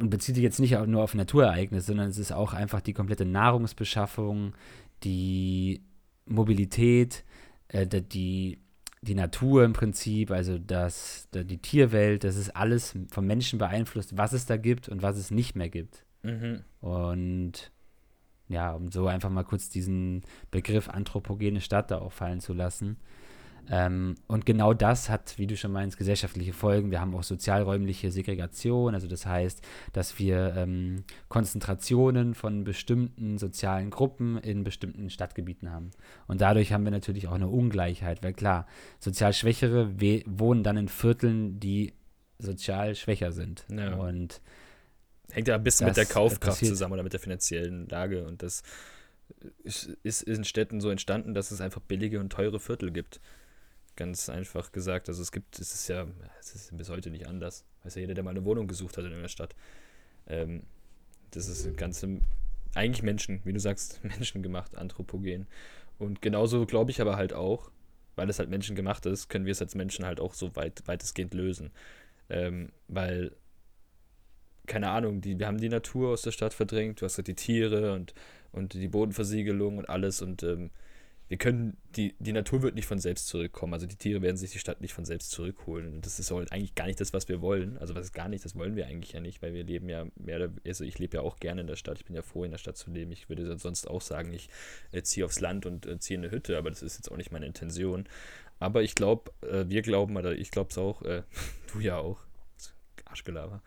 [0.00, 3.24] und bezieht sich jetzt nicht nur auf Naturereignisse, sondern es ist auch einfach die komplette
[3.24, 4.54] Nahrungsbeschaffung,
[5.04, 5.80] die
[6.26, 7.22] Mobilität,
[7.68, 8.58] äh, die
[9.04, 14.32] die Natur im Prinzip, also das, die Tierwelt, das ist alles vom Menschen beeinflusst, was
[14.32, 16.04] es da gibt und was es nicht mehr gibt.
[16.22, 16.62] Mhm.
[16.80, 17.70] Und
[18.48, 22.98] ja, um so einfach mal kurz diesen Begriff anthropogene Stadt da auch fallen zu lassen.
[23.70, 26.90] Ähm, und genau das hat, wie du schon meinst, gesellschaftliche Folgen.
[26.90, 33.90] Wir haben auch sozialräumliche Segregation, also das heißt, dass wir ähm, Konzentrationen von bestimmten sozialen
[33.90, 35.90] Gruppen in bestimmten Stadtgebieten haben.
[36.26, 38.66] Und dadurch haben wir natürlich auch eine Ungleichheit, weil klar,
[39.00, 39.92] sozial Schwächere
[40.26, 41.94] wohnen dann in Vierteln, die
[42.38, 43.64] sozial schwächer sind.
[43.70, 43.94] Ja.
[43.94, 44.40] Und
[45.30, 48.24] hängt ja ein bisschen mit der Kaufkraft zusammen oder mit der finanziellen Lage.
[48.24, 48.62] Und das
[50.02, 53.20] ist in Städten so entstanden, dass es einfach billige und teure Viertel gibt.
[53.96, 55.08] Ganz einfach gesagt.
[55.08, 56.06] Also es gibt, es ist ja,
[56.40, 57.64] es ist bis heute nicht anders.
[57.84, 59.54] Weiß ja jeder, der mal eine Wohnung gesucht hat in einer Stadt.
[60.26, 60.64] Ähm,
[61.30, 62.20] das ist ein ganze,
[62.74, 65.46] eigentlich Menschen, wie du sagst, Menschen gemacht, anthropogen.
[65.98, 67.70] Und genauso glaube ich aber halt auch,
[68.16, 70.82] weil es halt Menschen gemacht ist, können wir es als Menschen halt auch so weit,
[70.86, 71.70] weitestgehend lösen.
[72.28, 73.32] Ähm, weil,
[74.66, 77.34] keine Ahnung, die, wir haben die Natur aus der Stadt verdrängt, du hast halt die
[77.34, 78.14] Tiere und,
[78.50, 80.70] und die Bodenversiegelung und alles und ähm,
[81.28, 83.72] wir können, die, die Natur wird nicht von selbst zurückkommen.
[83.72, 85.94] Also die Tiere werden sich die Stadt nicht von selbst zurückholen.
[85.94, 87.78] Und das ist halt eigentlich gar nicht das, was wir wollen.
[87.78, 90.06] Also was ist gar nicht, das wollen wir eigentlich ja nicht, weil wir leben ja
[90.16, 91.98] mehr oder also ich lebe ja auch gerne in der Stadt.
[91.98, 93.10] Ich bin ja froh, in der Stadt zu leben.
[93.10, 94.50] Ich würde sonst auch sagen, ich
[94.92, 97.16] äh, ziehe aufs Land und äh, ziehe in eine Hütte, aber das ist jetzt auch
[97.16, 98.04] nicht meine Intention.
[98.58, 101.22] Aber ich glaube, äh, wir glauben, oder ich glaube es auch, äh,
[101.72, 102.20] du ja auch.
[103.06, 103.62] Arschgelaber.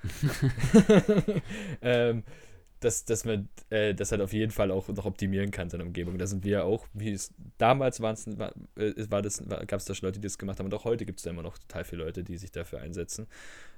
[1.82, 2.24] ähm,
[2.80, 6.18] dass, dass man äh, das halt auf jeden Fall auch noch optimieren kann, seine Umgebung.
[6.18, 8.14] Da sind wir auch, wie es damals war,
[8.76, 11.06] äh, war das, gab es da schon Leute, die das gemacht haben und auch heute
[11.06, 13.28] gibt es da immer noch total viele Leute, die sich dafür einsetzen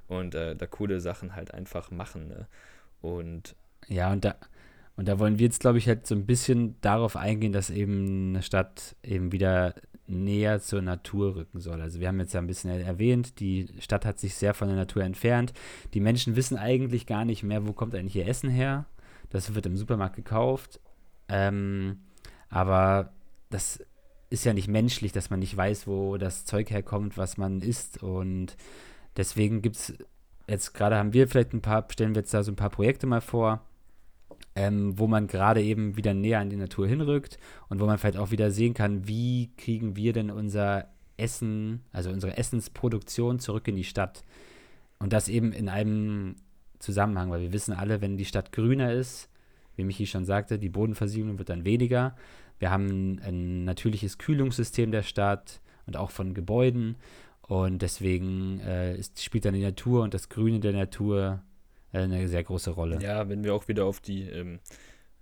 [0.07, 2.27] und äh, da coole Sachen halt einfach machen.
[2.27, 2.47] Ne?
[3.01, 3.55] Und
[3.88, 4.35] ja, und da,
[4.95, 8.29] und da wollen wir jetzt, glaube ich, halt so ein bisschen darauf eingehen, dass eben
[8.29, 9.75] eine Stadt eben wieder
[10.10, 11.82] näher zur Natur rücken soll.
[11.82, 14.78] Also wir haben jetzt ja ein bisschen erwähnt, die Stadt hat sich sehr von der
[14.78, 15.54] Natur entfernt.
[15.93, 18.86] Die Menschen wissen eigentlich gar nicht mehr, wo kommt eigentlich ihr Essen her.
[19.30, 20.80] Das wird im Supermarkt gekauft.
[21.28, 22.00] Ähm,
[22.50, 23.13] aber
[23.50, 23.84] das
[24.30, 28.02] ist ja nicht menschlich, dass man nicht weiß, wo das Zeug herkommt, was man isst.
[28.02, 28.58] Und
[29.17, 29.93] deswegen gibt es
[30.50, 33.08] jetzt gerade haben wir vielleicht ein paar, stellen wir jetzt da so ein paar Projekte
[33.08, 33.62] mal vor,
[34.60, 38.17] ähm, wo man gerade eben wieder näher an die Natur hinrückt und wo man vielleicht
[38.17, 43.78] auch wieder sehen kann, wie kriegen wir denn unser Essen, also unsere Essensproduktion zurück in
[43.78, 44.26] die Stadt.
[45.00, 46.36] Und das eben in einem
[46.80, 49.30] Zusammenhang, weil wir wissen alle, wenn die Stadt grüner ist,
[49.78, 52.17] wie Michi schon sagte, die Bodenversiegelung wird dann weniger.
[52.58, 56.98] Wir haben ein natürliches Kühlungssystem der Stadt und auch von Gebäuden.
[57.43, 61.43] Und deswegen äh, ist, spielt dann die Natur und das Grüne der Natur
[61.91, 62.99] eine sehr große Rolle.
[63.02, 64.60] Ja, wenn wir auch wieder auf die, ähm,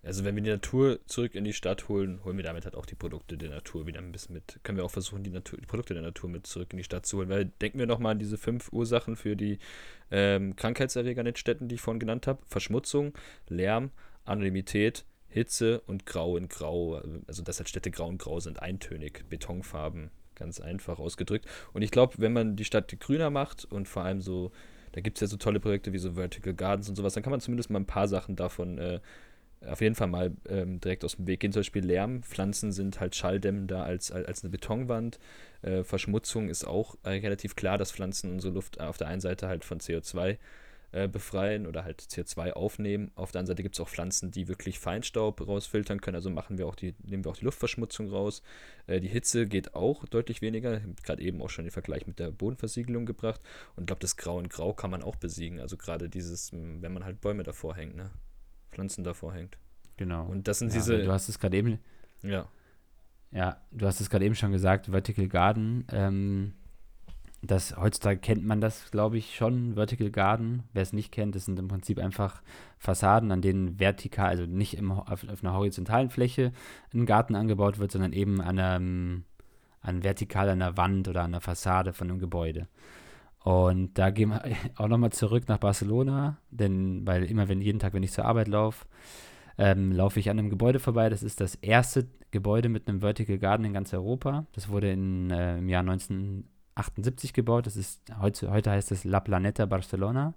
[0.03, 2.85] also wenn wir die Natur zurück in die Stadt holen, holen wir damit halt auch
[2.85, 4.59] die Produkte der Natur wieder ein bisschen mit.
[4.63, 7.05] Können wir auch versuchen, die, Natur, die Produkte der Natur mit zurück in die Stadt
[7.05, 7.29] zu holen.
[7.29, 9.59] Weil denken wir nochmal an diese fünf Ursachen für die
[10.11, 12.39] ähm, Krankheitserreger in den Städten, die ich vorhin genannt habe.
[12.45, 13.13] Verschmutzung,
[13.49, 13.91] Lärm,
[14.23, 17.01] Anonymität, Hitze und Grau in Grau.
[17.27, 21.47] Also dass halt Städte grau und grau sind, eintönig, Betonfarben, ganz einfach ausgedrückt.
[21.73, 24.51] Und ich glaube, wenn man die Stadt grüner macht und vor allem so,
[24.97, 27.29] da gibt es ja so tolle Projekte wie so Vertical Gardens und sowas, dann kann
[27.29, 28.99] man zumindest mal ein paar Sachen davon äh,
[29.67, 31.51] auf jeden Fall mal ähm, direkt aus dem Weg gehen.
[31.51, 32.23] Zum Beispiel Lärm.
[32.23, 35.19] Pflanzen sind halt schalldämmender als, als eine Betonwand.
[35.61, 39.47] Äh, Verschmutzung ist auch äh, relativ klar, dass Pflanzen unsere Luft auf der einen Seite
[39.47, 40.37] halt von CO2
[40.91, 43.11] äh, befreien oder halt CO2 aufnehmen.
[43.15, 46.15] Auf der anderen Seite gibt es auch Pflanzen, die wirklich Feinstaub rausfiltern können.
[46.15, 48.41] Also machen wir auch die, nehmen wir auch die Luftverschmutzung raus.
[48.87, 50.79] Äh, die Hitze geht auch deutlich weniger.
[51.03, 53.41] Gerade eben auch schon den Vergleich mit der Bodenversiegelung gebracht.
[53.75, 55.59] Und ich glaube, das Grau in Grau kann man auch besiegen.
[55.59, 58.11] Also gerade dieses, wenn man halt Bäume davor hängt, ne?
[58.69, 59.57] Pflanzen davor hängt.
[59.97, 60.25] Genau.
[60.25, 61.03] Und das sind ja, diese.
[61.03, 61.79] Du hast es gerade eben.
[62.21, 62.47] Ja.
[63.31, 65.85] Ja, du hast es gerade eben schon gesagt, Vertical Garden.
[65.91, 66.53] Ähm,
[67.41, 70.63] das, heutzutage kennt man das, glaube ich, schon, Vertical Garden.
[70.73, 72.41] Wer es nicht kennt, das sind im Prinzip einfach
[72.79, 76.51] Fassaden, an denen vertikal, also nicht im, auf, auf einer horizontalen Fläche
[76.93, 79.23] ein Garten angebaut wird, sondern eben an, einem,
[79.81, 82.67] an vertikal an der Wand oder an der Fassade von einem Gebäude.
[83.43, 84.43] Und da gehen wir
[84.75, 88.47] auch nochmal zurück nach Barcelona, denn weil immer, wenn jeden Tag, wenn ich zur Arbeit
[88.47, 88.87] laufe,
[89.59, 91.09] ähm, laufe ich an einem Gebäude vorbei.
[91.09, 94.45] Das ist das erste Gebäude mit einem Vertical Garden in ganz Europa.
[94.53, 96.45] Das wurde in, äh, im Jahr 19
[96.77, 97.65] 78 gebaut.
[97.65, 100.33] Das ist heute, heute heißt es La Planeta Barcelona.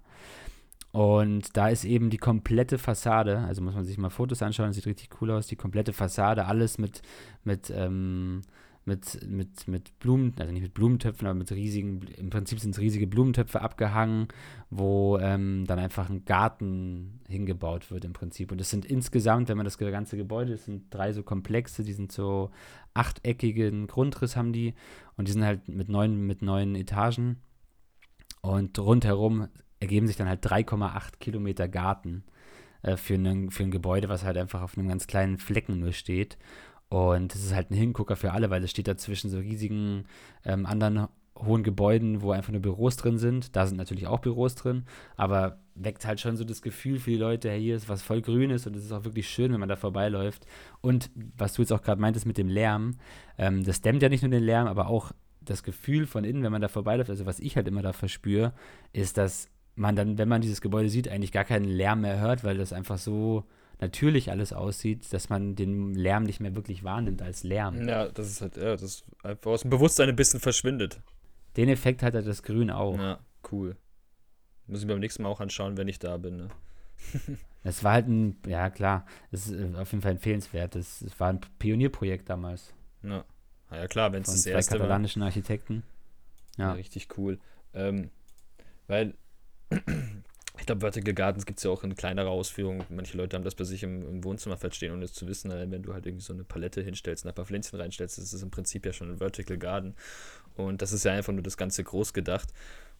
[0.91, 4.75] Und da ist eben die komplette Fassade, also muss man sich mal Fotos anschauen, das
[4.75, 7.01] sieht richtig cool aus, die komplette Fassade, alles mit,
[7.45, 8.41] mit ähm,
[8.83, 12.79] mit, mit, mit Blumen, also nicht mit Blumentöpfen, aber mit riesigen, im Prinzip sind es
[12.79, 14.27] riesige Blumentöpfe abgehangen,
[14.69, 18.51] wo ähm, dann einfach ein Garten hingebaut wird im Prinzip.
[18.51, 21.93] Und das sind insgesamt, wenn man das ganze Gebäude, das sind drei so Komplexe, die
[21.93, 22.49] sind so
[22.93, 24.73] achteckigen Grundriss haben die
[25.15, 27.37] und die sind halt mit neun, mit neun Etagen.
[28.41, 29.47] Und rundherum
[29.79, 32.23] ergeben sich dann halt 3,8 Kilometer Garten
[32.81, 35.93] äh, für, ein, für ein Gebäude, was halt einfach auf einem ganz kleinen Flecken nur
[35.93, 36.37] steht.
[36.91, 40.03] Und das ist halt ein Hingucker für alle, weil es steht da zwischen so riesigen
[40.43, 41.07] ähm, anderen
[41.39, 43.55] hohen Gebäuden, wo einfach nur Büros drin sind.
[43.55, 44.83] Da sind natürlich auch Büros drin,
[45.15, 48.21] aber weckt halt schon so das Gefühl für die Leute, hey, hier ist was voll
[48.21, 50.45] Grünes und es ist auch wirklich schön, wenn man da vorbeiläuft.
[50.81, 52.97] Und was du jetzt auch gerade meintest mit dem Lärm,
[53.37, 56.51] ähm, das dämmt ja nicht nur den Lärm, aber auch das Gefühl von innen, wenn
[56.51, 58.51] man da vorbeiläuft, also was ich halt immer da verspüre,
[58.91, 62.43] ist, dass man dann, wenn man dieses Gebäude sieht, eigentlich gar keinen Lärm mehr hört,
[62.43, 63.45] weil das einfach so
[63.81, 67.87] natürlich alles aussieht, dass man den Lärm nicht mehr wirklich wahrnimmt als Lärm.
[67.87, 71.01] Ja, das ist halt, ja, das einfach aus dem Bewusstsein ein bisschen verschwindet.
[71.57, 72.97] Den Effekt hat halt das Grün auch.
[72.97, 73.19] Ja,
[73.51, 73.75] cool.
[74.67, 76.37] Muss ich beim nächsten Mal auch anschauen, wenn ich da bin.
[76.37, 76.49] Ne?
[77.63, 80.75] das war halt ein, ja klar, das ist äh, auf jeden Fall empfehlenswert.
[80.75, 82.73] Das, das war ein Pionierprojekt damals.
[83.03, 83.25] Ja,
[83.69, 85.83] Na ja klar, wenn es das zwei erste katalanischen Architekten.
[86.57, 86.67] Ja.
[86.67, 86.71] ja.
[86.73, 87.39] richtig cool.
[87.73, 88.11] Ähm,
[88.87, 89.15] weil
[90.59, 92.83] ich glaube, Vertical Gardens gibt es ja auch in kleinerer Ausführung.
[92.89, 95.49] Manche Leute haben das bei sich im, im Wohnzimmer stehen, ohne es zu wissen.
[95.49, 98.85] Wenn du halt irgendwie so eine Palette hinstellst, ein paar Pflänzchen reinstellst, ist im Prinzip
[98.85, 99.95] ja schon ein Vertical Garden.
[100.55, 102.49] Und das ist ja einfach nur das Ganze groß gedacht.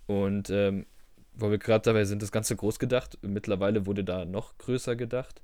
[0.08, 0.86] Und ähm,
[1.34, 3.18] wo wir gerade dabei sind, das Ganze groß gedacht.
[3.22, 5.42] Mittlerweile wurde da noch größer gedacht.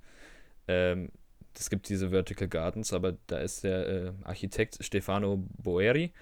[0.67, 1.09] Ähm,
[1.57, 6.13] es gibt diese Vertical Gardens, aber da ist der äh, Architekt Stefano Boeri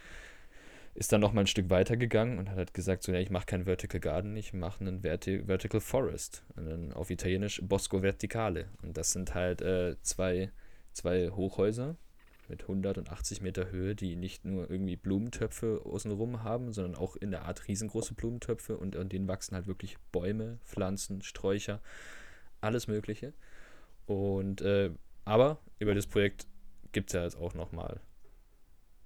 [0.96, 3.30] ist dann noch mal ein Stück weiter gegangen und hat halt gesagt, so, ja, ich
[3.30, 8.70] mache keinen Vertical Garden, ich mache einen Verti Vertical Forest, einen, auf Italienisch Bosco Verticale.
[8.82, 10.52] Und das sind halt äh, zwei,
[10.94, 11.98] zwei Hochhäuser
[12.48, 17.44] mit 180 Meter Höhe, die nicht nur irgendwie Blumentöpfe außenrum haben, sondern auch in der
[17.44, 21.82] Art riesengroße Blumentöpfe und an denen wachsen halt wirklich Bäume, Pflanzen, Sträucher,
[22.62, 23.34] alles Mögliche.
[24.06, 24.92] Und äh,
[25.26, 26.48] aber über das Projekt
[26.94, 28.00] gibt es ja jetzt auch noch mal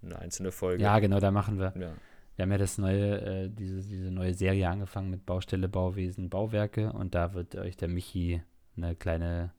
[0.02, 0.84] eine einzelne Folge.
[0.84, 1.74] Ja, genau, da machen wir.
[1.80, 1.94] Ja.
[2.36, 6.94] Wir haben ja das neue, äh, diese, diese neue Serie angefangen mit Baustelle, Bauwesen, Bauwerke
[6.94, 8.42] und da wird euch der Michi
[8.78, 9.52] eine kleine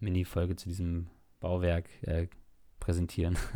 [0.00, 1.08] Mini-Folge zu diesem
[1.40, 2.28] Bauwerk äh,
[2.80, 3.36] präsentieren.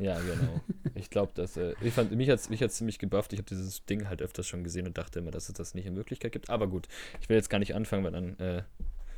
[0.00, 0.62] Ja, genau.
[0.94, 3.34] Ich glaube, dass äh, ich fand mich hat mich ziemlich gebufft.
[3.34, 5.84] Ich habe dieses Ding halt öfters schon gesehen und dachte immer, dass es das nicht
[5.84, 6.48] in Möglichkeit gibt.
[6.48, 6.88] Aber gut,
[7.20, 8.62] ich will jetzt gar nicht anfangen, weil dann äh,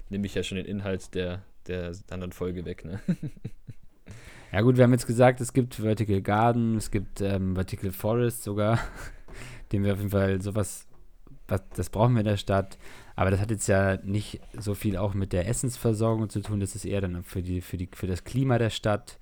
[0.08, 2.84] nehme ich ja schon den Inhalt der der anderen Folge weg.
[2.84, 3.00] Ne?
[4.52, 8.42] Ja gut, wir haben jetzt gesagt, es gibt Vertical Garden, es gibt ähm, Vertical Forest
[8.42, 8.78] sogar,
[9.72, 10.86] den wir auf jeden Fall sowas,
[11.48, 12.76] was, das brauchen wir in der Stadt.
[13.16, 16.60] Aber das hat jetzt ja nicht so viel auch mit der Essensversorgung zu tun.
[16.60, 19.18] Das ist eher dann für, die, für, die, für das Klima der Stadt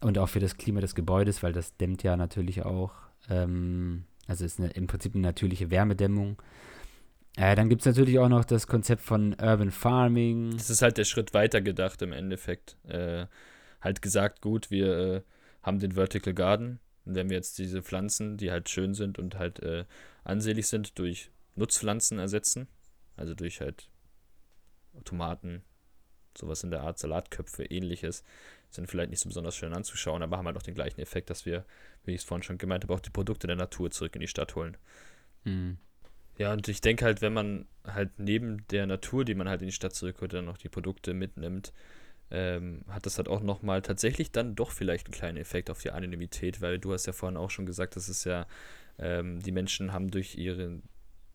[0.00, 2.92] und auch für das Klima des Gebäudes, weil das dämmt ja natürlich auch.
[3.28, 6.40] Ähm, also ist eine, im Prinzip eine natürliche Wärmedämmung.
[7.36, 10.52] Äh, dann gibt es natürlich auch noch das Konzept von Urban Farming.
[10.52, 12.78] Das ist halt der Schritt weiter gedacht im Endeffekt.
[12.88, 13.26] Äh,
[13.80, 15.22] halt gesagt, gut, wir äh,
[15.62, 16.80] haben den Vertical Garden.
[17.04, 19.84] Und wenn wir jetzt diese Pflanzen, die halt schön sind und halt äh,
[20.24, 22.68] ansehlich sind, durch Nutzpflanzen ersetzen,
[23.16, 23.88] also durch halt
[25.04, 25.62] Tomaten,
[26.36, 28.24] sowas in der Art, Salatköpfe, ähnliches,
[28.70, 31.46] sind vielleicht nicht so besonders schön anzuschauen, aber haben halt auch den gleichen Effekt, dass
[31.46, 31.64] wir,
[32.04, 34.28] wie ich es vorhin schon gemeint habe, auch die Produkte der Natur zurück in die
[34.28, 34.76] Stadt holen.
[35.44, 35.78] Mhm.
[36.38, 39.68] Ja, und ich denke halt, wenn man halt neben der Natur, die man halt in
[39.68, 41.72] die Stadt zurückholt, dann noch die Produkte mitnimmt,
[42.30, 45.90] ähm, hat das halt auch nochmal tatsächlich dann doch vielleicht einen kleinen Effekt auf die
[45.90, 48.46] Anonymität, weil du hast ja vorhin auch schon gesagt, dass es ja,
[48.98, 50.80] ähm, die Menschen haben durch ihre,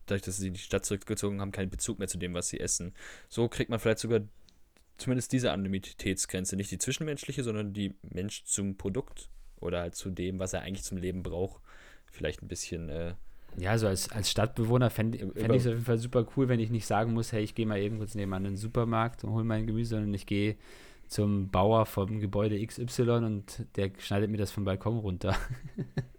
[0.06, 2.60] dadurch, dass sie in die Stadt zurückgezogen haben, keinen Bezug mehr zu dem, was sie
[2.60, 2.94] essen.
[3.28, 4.20] So kriegt man vielleicht sogar
[4.98, 10.38] zumindest diese Anonymitätsgrenze, nicht die zwischenmenschliche, sondern die Mensch zum Produkt oder halt zu dem,
[10.38, 11.62] was er eigentlich zum Leben braucht,
[12.10, 13.14] vielleicht ein bisschen äh,
[13.56, 16.60] ja, also als, als Stadtbewohner fände fänd ich es auf jeden Fall super cool, wenn
[16.60, 19.32] ich nicht sagen muss, hey, ich gehe mal eben kurz nebenan in den Supermarkt und
[19.32, 20.56] hole mein Gemüse, sondern ich gehe
[21.08, 25.36] zum Bauer vom Gebäude XY und der schneidet mir das vom Balkon runter.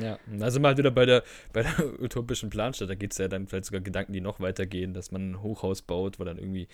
[0.00, 3.46] Ja, also mal wieder bei der, bei der utopischen Planstadt, da geht es ja dann
[3.46, 6.68] vielleicht sogar Gedanken, die noch weitergehen, dass man ein Hochhaus baut, wo dann irgendwie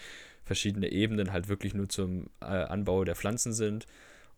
[0.45, 3.87] verschiedene Ebenen halt wirklich nur zum äh, Anbau der Pflanzen sind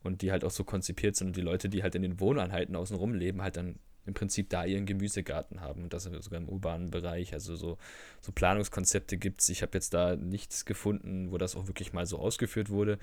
[0.03, 2.77] und die halt auch so konzipiert sind und die Leute, die halt in den Wohneinheiten
[2.77, 6.90] außenrum leben, halt dann im Prinzip da ihren Gemüsegarten haben und das sogar im urbanen
[6.90, 7.33] Bereich.
[7.33, 7.79] Also so,
[8.21, 9.49] so Planungskonzepte gibt es.
[9.49, 12.99] Ich habe jetzt da nichts gefunden, wo das auch wirklich mal so ausgeführt wurde.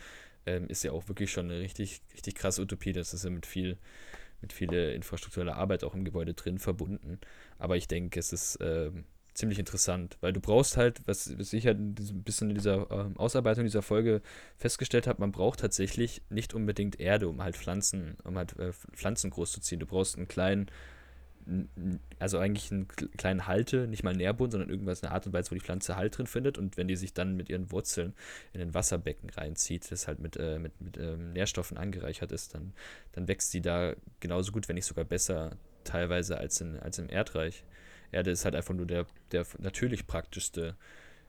[0.46, 2.94] Ähm, ist ja auch wirklich schon eine richtig, richtig krasse Utopie.
[2.94, 3.78] Das ist ja mit viel,
[4.42, 7.20] mit viel infrastruktureller Arbeit auch im Gebäude drin verbunden.
[7.60, 11.66] Aber ich denke, es ist ähm, ziemlich interessant, weil du brauchst halt, was, was ich
[11.66, 14.22] halt ein bisschen in dieser äh, Ausarbeitung dieser Folge
[14.58, 19.32] festgestellt habe, man braucht tatsächlich nicht unbedingt Erde, um halt Pflanzen, um halt äh, Pflanzen
[19.32, 19.80] großzuziehen.
[19.80, 20.68] Du brauchst einen kleinen
[22.20, 25.56] also eigentlich einen kleinen Halte, nicht mal Nährboden, sondern irgendwas eine Art und Weise, wo
[25.56, 28.14] die Pflanze Halt drin findet und wenn die sich dann mit ihren Wurzeln
[28.54, 32.74] in den Wasserbecken reinzieht, das halt mit, äh, mit, mit ähm, Nährstoffen angereichert ist, dann,
[33.12, 37.10] dann wächst sie da genauso gut, wenn nicht sogar besser teilweise als, in, als im
[37.10, 37.66] Erdreich.
[38.12, 40.76] Erde ist halt einfach nur der, der natürlich praktischste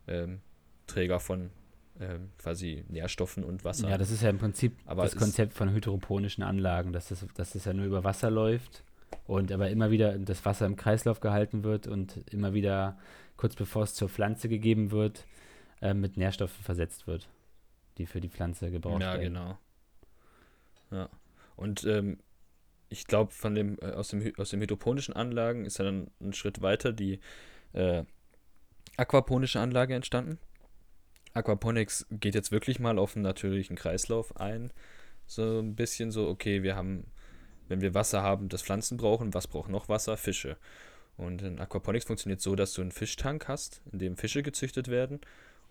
[0.07, 0.41] ähm,
[0.87, 1.51] Träger von
[1.99, 3.89] ähm, quasi Nährstoffen und Wasser.
[3.89, 7.53] Ja, das ist ja im Prinzip Aber das Konzept von hydroponischen Anlagen, dass das, dass
[7.53, 8.85] das ja nur über Wasser läuft
[9.27, 12.99] und aber immer wieder das Wasser im Kreislauf gehalten wird und immer wieder
[13.37, 15.27] kurz bevor es zur Pflanze gegeben wird,
[15.81, 17.29] äh, mit Nährstoffen versetzt wird,
[17.99, 19.23] die für die Pflanze gebraucht werden.
[19.23, 19.59] Ja, genau.
[20.91, 21.09] Ja.
[21.57, 22.19] Und ähm,
[22.89, 26.63] ich glaube, von dem, äh, aus, dem, aus den hydroponischen Anlagen ist dann ein Schritt
[26.63, 27.21] weiter die
[27.73, 28.05] äh,
[28.97, 30.39] aquaponische Anlage entstanden.
[31.33, 34.73] Aquaponics geht jetzt wirklich mal auf einen natürlichen Kreislauf ein.
[35.27, 37.07] So ein bisschen so, okay, wir haben
[37.69, 40.17] wenn wir Wasser haben, das Pflanzen brauchen, was braucht noch Wasser?
[40.17, 40.57] Fische.
[41.17, 45.21] Und in Aquaponics funktioniert so, dass du einen Fischtank hast, in dem Fische gezüchtet werden.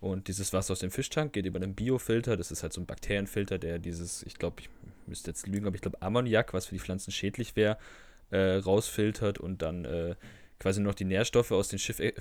[0.00, 2.36] Und dieses Wasser aus dem Fischtank geht über einen Biofilter.
[2.36, 4.68] Das ist halt so ein Bakterienfilter, der dieses, ich glaube, ich
[5.06, 7.78] müsste jetzt lügen, aber ich glaube Ammoniak, was für die Pflanzen schädlich wäre,
[8.30, 10.14] äh, rausfiltert und dann äh,
[10.58, 12.12] quasi noch die Nährstoffe aus den Schiff, äh,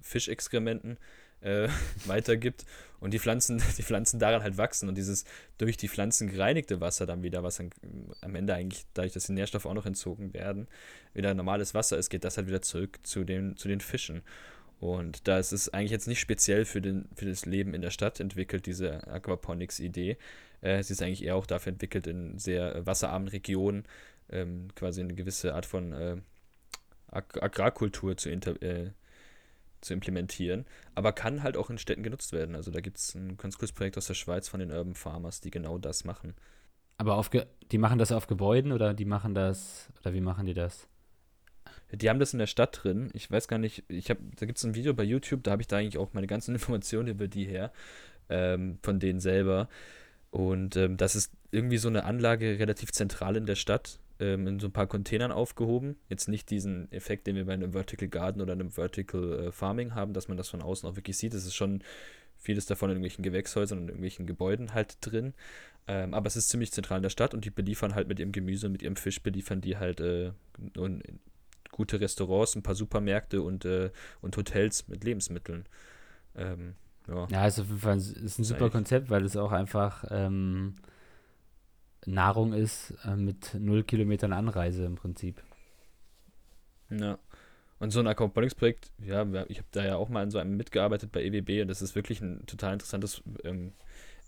[0.00, 0.98] Fischexkrementen
[1.42, 1.68] äh,
[2.06, 2.64] weitergibt
[3.00, 5.24] und die Pflanzen, die Pflanzen daran halt wachsen und dieses
[5.58, 7.70] durch die Pflanzen gereinigte Wasser dann wieder, was dann
[8.20, 10.68] am Ende eigentlich, dadurch, dass die Nährstoffe auch noch entzogen werden,
[11.14, 14.22] wieder normales Wasser ist, geht das halt wieder zurück zu den, zu den Fischen.
[14.80, 17.90] Und da ist es eigentlich jetzt nicht speziell für, den, für das Leben in der
[17.90, 20.16] Stadt entwickelt, diese Aquaponics-Idee.
[20.60, 23.84] Äh, sie ist eigentlich eher auch dafür entwickelt, in sehr wasserarmen Regionen
[24.30, 26.16] ähm, quasi eine gewisse Art von äh,
[27.12, 28.90] Agrarkultur zu, äh,
[29.82, 30.64] zu implementieren,
[30.94, 32.54] aber kann halt auch in Städten genutzt werden.
[32.54, 35.40] Also da gibt es ein ganz cooles Projekt aus der Schweiz von den Urban Farmers,
[35.40, 36.34] die genau das machen.
[36.98, 40.54] Aber auf die machen das auf Gebäuden oder die machen das, oder wie machen die
[40.54, 40.88] das?
[41.92, 43.10] Die haben das in der Stadt drin.
[43.12, 45.62] Ich weiß gar nicht, ich habe, da gibt es ein Video bei YouTube, da habe
[45.62, 47.72] ich da eigentlich auch meine ganzen Informationen über die her,
[48.28, 49.68] ähm, von denen selber.
[50.30, 54.60] Und ähm, das ist irgendwie so eine Anlage relativ zentral in der Stadt ähm, in
[54.60, 55.96] so ein paar Containern aufgehoben.
[56.08, 59.94] Jetzt nicht diesen Effekt, den wir bei einem Vertical Garden oder einem Vertical äh, Farming
[59.94, 61.34] haben, dass man das von außen auch wirklich sieht.
[61.34, 61.82] Es ist schon
[62.38, 65.34] vieles davon in irgendwelchen Gewächshäusern und irgendwelchen Gebäuden halt drin.
[65.88, 68.32] Ähm, aber es ist ziemlich zentral in der Stadt und die beliefern halt mit ihrem
[68.32, 70.30] Gemüse und mit ihrem Fisch beliefern die halt äh,
[71.72, 75.66] gute Restaurants, ein paar Supermärkte und, äh, und Hotels mit Lebensmitteln.
[76.36, 76.74] Ähm,
[77.08, 77.26] ja.
[77.28, 80.76] ja, ist auf jeden Fall ist ein super Konzept, weil es auch einfach ähm,
[82.06, 85.42] Nahrung ist äh, mit null Kilometern Anreise im Prinzip.
[86.90, 87.18] Ja.
[87.78, 91.10] Und so ein Aquaponics-Projekt, ja, ich habe da ja auch mal in so einem mitgearbeitet
[91.10, 93.72] bei EWB und das ist wirklich ein total interessantes, ähm,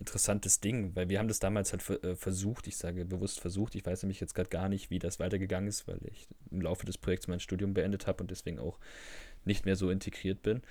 [0.01, 3.87] interessantes Ding, weil wir haben das damals halt äh, versucht, ich sage bewusst versucht, ich
[3.87, 6.99] weiß nämlich jetzt gerade gar nicht, wie das weitergegangen ist, weil ich im Laufe des
[6.99, 8.81] Projekts mein Studium beendet habe und deswegen auch
[9.45, 10.63] nicht mehr so integriert bin.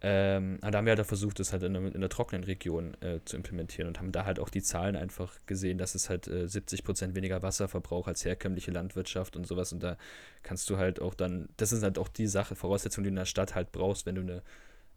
[0.00, 3.18] Ähm, aber da haben wir halt versucht, das halt in, in der trockenen Region äh,
[3.24, 6.46] zu implementieren und haben da halt auch die Zahlen einfach gesehen, dass es halt äh,
[6.46, 9.72] 70 Prozent weniger Wasserverbrauch als herkömmliche Landwirtschaft und sowas.
[9.72, 9.96] Und da
[10.42, 13.16] kannst du halt auch dann, das ist halt auch die Sache, Voraussetzung, die du in
[13.16, 14.42] der Stadt halt brauchst, wenn du eine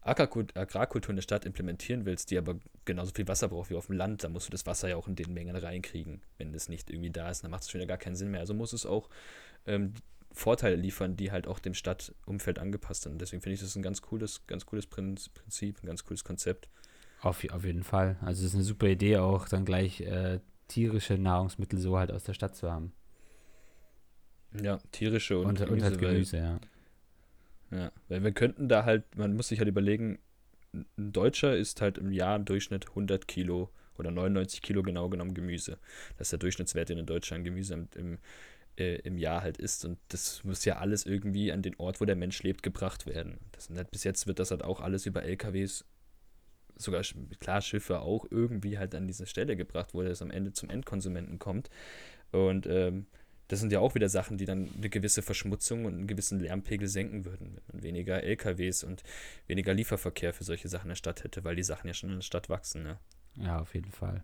[0.04, 3.96] Agrarkultur in der Stadt implementieren willst, die aber genauso viel Wasser braucht wie auf dem
[3.96, 6.22] Land, dann musst du das Wasser ja auch in den Mengen reinkriegen.
[6.38, 8.40] Wenn das nicht irgendwie da ist, dann macht es schon wieder gar keinen Sinn mehr.
[8.40, 9.10] Also muss es auch
[9.68, 9.94] ähm,
[10.34, 13.20] Vorteile liefern, die halt auch dem Stadtumfeld angepasst sind.
[13.22, 16.70] Deswegen finde ich das ein ganz cooles, ganz cooles Prinzip, ein ganz cooles Konzept.
[17.22, 18.18] Auf, auf jeden Fall.
[18.22, 22.24] Also es ist eine super Idee, auch dann gleich äh, tierische Nahrungsmittel so halt aus
[22.24, 22.94] der Stadt zu haben.
[24.60, 25.74] Ja, tierische und, und Gemüse.
[25.74, 26.60] Und halt Gemüse, weil, ja.
[27.72, 30.20] Ja, weil wir könnten da halt, man muss sich halt überlegen,
[30.74, 35.34] ein Deutscher isst halt im Jahr im Durchschnitt 100 Kilo oder 99 Kilo genau genommen
[35.34, 35.78] Gemüse.
[36.18, 38.18] Das ist der Durchschnittswert, den in Deutschland Gemüse im, im
[38.78, 39.86] äh, im Jahr halt ist.
[39.86, 43.40] Und das muss ja alles irgendwie an den Ort, wo der Mensch lebt, gebracht werden.
[43.52, 45.86] Das halt, bis jetzt wird das halt auch alles über LKWs,
[46.76, 47.04] sogar
[47.40, 51.40] klar Schiffe auch irgendwie halt an diese Stelle gebracht, wo das am Ende zum Endkonsumenten
[51.40, 51.70] kommt.
[52.32, 53.08] Und ähm,
[53.52, 56.88] das sind ja auch wieder Sachen, die dann eine gewisse Verschmutzung und einen gewissen Lärmpegel
[56.88, 59.04] senken würden, wenn man weniger LKWs und
[59.48, 62.16] weniger Lieferverkehr für solche Sachen in der Stadt hätte, weil die Sachen ja schon in
[62.16, 62.84] der Stadt wachsen.
[62.84, 62.98] Ne?
[63.36, 64.24] Ja, auf jeden Fall.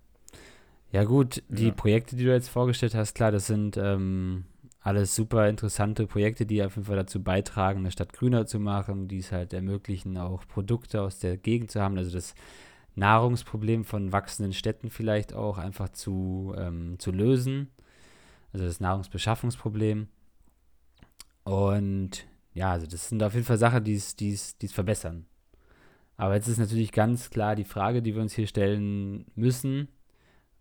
[0.91, 1.71] Ja, gut, die ja.
[1.71, 4.45] Projekte, die du jetzt vorgestellt hast, klar, das sind ähm,
[4.81, 9.09] alles super interessante Projekte, die auf jeden Fall dazu beitragen, eine Stadt grüner zu machen,
[9.09, 12.35] die es halt ermöglichen, auch Produkte aus der Gegend zu haben, also das
[12.95, 17.69] Nahrungsproblem von wachsenden Städten vielleicht auch einfach zu, ähm, zu lösen,
[18.53, 20.07] also das Nahrungsbeschaffungsproblem.
[21.43, 25.25] Und ja, also das sind auf jeden Fall Sachen, die es verbessern.
[26.15, 29.89] Aber jetzt ist natürlich ganz klar die Frage, die wir uns hier stellen müssen,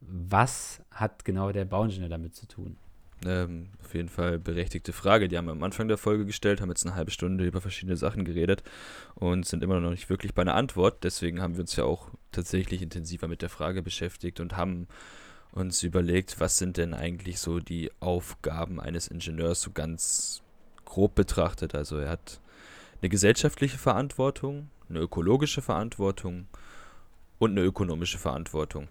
[0.00, 2.76] was hat genau der Bauingenieur damit zu tun?
[3.24, 5.28] Ähm, auf jeden Fall berechtigte Frage.
[5.28, 7.96] Die haben wir am Anfang der Folge gestellt, haben jetzt eine halbe Stunde über verschiedene
[7.96, 8.62] Sachen geredet
[9.14, 11.02] und sind immer noch nicht wirklich bei einer Antwort.
[11.02, 14.86] Deswegen haben wir uns ja auch tatsächlich intensiver mit der Frage beschäftigt und haben
[15.52, 20.42] uns überlegt, was sind denn eigentlich so die Aufgaben eines Ingenieurs so ganz
[20.84, 21.74] grob betrachtet.
[21.74, 22.40] Also er hat
[23.00, 26.46] eine gesellschaftliche Verantwortung, eine ökologische Verantwortung
[27.38, 28.88] und eine ökonomische Verantwortung.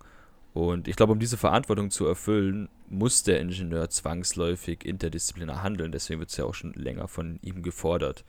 [0.55, 5.91] Und ich glaube, um diese Verantwortung zu erfüllen, muss der Ingenieur zwangsläufig interdisziplinär handeln.
[5.91, 8.23] Deswegen wird es ja auch schon länger von ihm gefordert.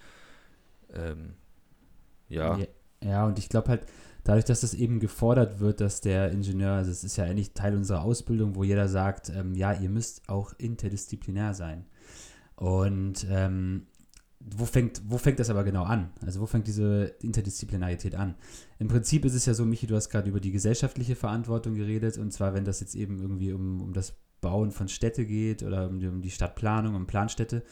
[0.93, 1.35] Ähm,
[2.29, 2.59] ja.
[3.01, 3.87] Ja, und ich glaube halt,
[4.25, 7.77] dadurch, dass es eben gefordert wird, dass der Ingenieur, also es ist ja eigentlich Teil
[7.77, 11.87] unserer Ausbildung, wo jeder sagt, ähm, ja, ihr müsst auch interdisziplinär sein.
[12.57, 13.87] Und ähm,
[14.55, 16.11] wo fängt, wo fängt das aber genau an?
[16.25, 18.37] Also wo fängt diese Interdisziplinarität an?
[18.79, 22.17] Im Prinzip ist es ja so, Michi, du hast gerade über die gesellschaftliche Verantwortung geredet
[22.19, 25.89] und zwar, wenn das jetzt eben irgendwie um, um das Bauen von Städte geht oder
[25.89, 27.65] um die, um die Stadtplanung, um Planstädte,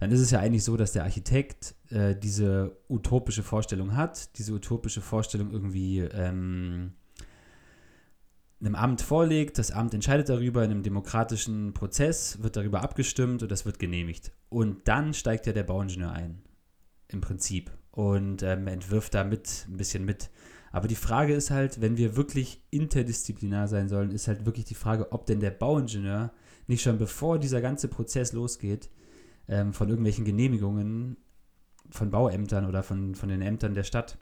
[0.00, 4.52] dann ist es ja eigentlich so, dass der Architekt äh, diese utopische Vorstellung hat, diese
[4.54, 6.94] utopische Vorstellung irgendwie ähm,
[8.64, 13.50] einem Amt vorlegt, das Amt entscheidet darüber in einem demokratischen Prozess, wird darüber abgestimmt und
[13.50, 14.32] das wird genehmigt.
[14.48, 16.42] Und dann steigt ja der Bauingenieur ein,
[17.08, 20.30] im Prinzip, und ähm, entwirft da mit, ein bisschen mit.
[20.72, 24.74] Aber die Frage ist halt, wenn wir wirklich interdisziplinär sein sollen, ist halt wirklich die
[24.74, 26.32] Frage, ob denn der Bauingenieur
[26.66, 28.90] nicht schon bevor dieser ganze Prozess losgeht,
[29.48, 31.18] ähm, von irgendwelchen Genehmigungen
[31.90, 34.16] von Bauämtern oder von, von den Ämtern der Stadt,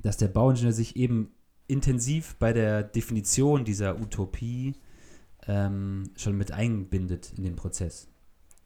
[0.00, 1.34] dass der Bauingenieur sich eben
[1.66, 4.74] intensiv bei der Definition dieser Utopie
[5.46, 8.08] ähm, schon mit einbindet in den Prozess.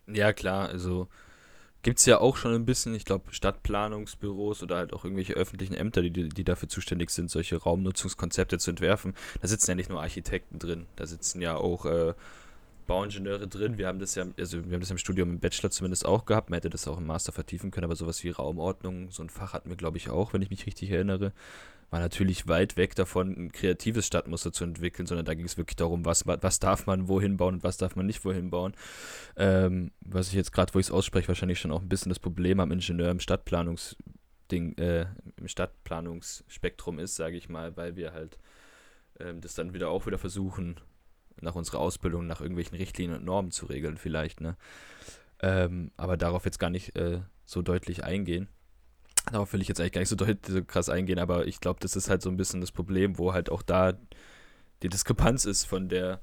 [0.07, 1.09] Ja, klar, also
[1.83, 5.75] gibt es ja auch schon ein bisschen, ich glaube, Stadtplanungsbüros oder halt auch irgendwelche öffentlichen
[5.75, 9.15] Ämter, die, die dafür zuständig sind, solche Raumnutzungskonzepte zu entwerfen.
[9.41, 12.15] Da sitzen ja nicht nur Architekten drin, da sitzen ja auch äh,
[12.87, 13.79] Bauingenieure drin.
[13.79, 16.51] Wir haben das ja, also wir haben das im Studium im Bachelor zumindest auch gehabt.
[16.51, 19.53] Man hätte das auch im Master vertiefen können, aber sowas wie Raumordnung, so ein Fach
[19.53, 21.33] hatten wir, glaube ich, auch, wenn ich mich richtig erinnere
[21.91, 25.77] war natürlich weit weg davon, ein kreatives Stadtmuster zu entwickeln, sondern da ging es wirklich
[25.77, 28.75] darum, was, was darf man wohin bauen und was darf man nicht wohin bauen.
[29.37, 32.19] Ähm, was ich jetzt gerade, wo ich es ausspreche, wahrscheinlich schon auch ein bisschen das
[32.19, 38.39] Problem am Ingenieur im Stadtplanungsding, äh, im Stadtplanungsspektrum ist, sage ich mal, weil wir halt
[39.19, 40.81] ähm, das dann wieder auch wieder versuchen,
[41.41, 44.57] nach unserer Ausbildung, nach irgendwelchen Richtlinien und Normen zu regeln, vielleicht, ne?
[45.41, 48.49] Ähm, aber darauf jetzt gar nicht äh, so deutlich eingehen.
[49.31, 52.09] Darauf will ich jetzt eigentlich gar nicht so, krass eingehen, aber ich glaube, das ist
[52.09, 53.93] halt so ein bisschen das Problem, wo halt auch da
[54.83, 56.21] die Diskrepanz ist von der,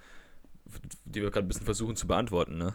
[1.06, 2.74] die wir gerade ein bisschen versuchen zu beantworten, ne?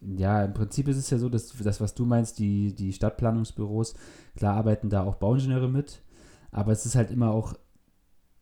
[0.00, 3.94] Ja, im Prinzip ist es ja so, dass das, was du meinst, die, die Stadtplanungsbüros,
[4.36, 6.02] klar arbeiten da auch Bauingenieure mit,
[6.52, 7.54] aber es ist halt immer auch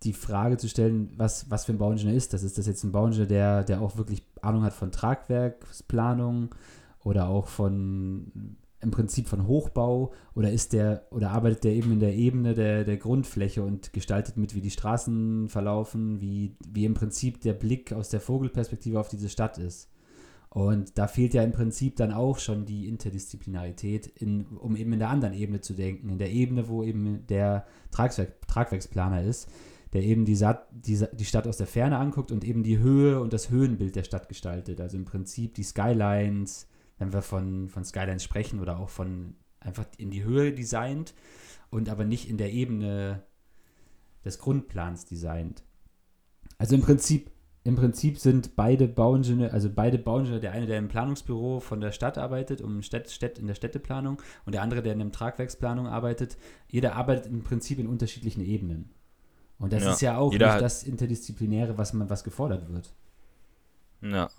[0.03, 2.43] die Frage zu stellen, was, was für ein Bauingenieur ist das.
[2.43, 6.55] Ist das jetzt ein Bauingenieur, der, der auch wirklich Ahnung hat von Tragwerksplanung
[7.03, 8.57] oder auch von
[8.87, 12.85] im Prinzip von Hochbau oder ist der oder arbeitet der eben in der Ebene der,
[12.85, 17.93] der Grundfläche und gestaltet mit, wie die Straßen verlaufen, wie, wie im Prinzip der Blick
[17.93, 19.91] aus der Vogelperspektive auf diese Stadt ist.
[20.51, 25.01] Und da fehlt ja im Prinzip dann auch schon die Interdisziplinarität, in, um eben in
[25.01, 29.51] der anderen Ebene zu denken, in der Ebene, wo eben der Tragwerk, Tragwerksplaner ist,
[29.93, 33.21] der eben die, Sat, die, die Stadt aus der Ferne anguckt und eben die Höhe
[33.21, 34.81] und das Höhenbild der Stadt gestaltet.
[34.81, 36.69] Also im Prinzip die Skylines,
[36.99, 41.15] wenn wir von, von Skylines sprechen oder auch von einfach in die Höhe designt
[41.71, 43.23] und aber nicht in der Ebene
[44.25, 45.63] des Grundplans designt.
[46.59, 47.31] Also im Prinzip
[47.67, 51.91] im Prinzip sind beide Bauingenieure, also beide Bauingenieure, der eine, der im Planungsbüro von der
[51.91, 55.89] Stadt arbeitet, um Städt, Städt, in der Städteplanung, und der andere, der in der Tragwerksplanung
[55.89, 56.37] arbeitet,
[56.69, 58.95] jeder arbeitet im Prinzip in unterschiedlichen Ebenen.
[59.59, 62.95] Und das ja, ist ja auch nicht das Interdisziplinäre, was man, was gefordert wird.
[64.01, 64.31] Ja.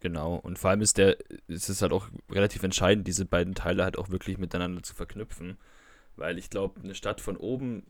[0.00, 0.36] Genau.
[0.36, 3.98] Und vor allem ist der, ist es halt auch relativ entscheidend, diese beiden Teile halt
[3.98, 5.58] auch wirklich miteinander zu verknüpfen.
[6.16, 7.84] Weil ich glaube, eine Stadt von oben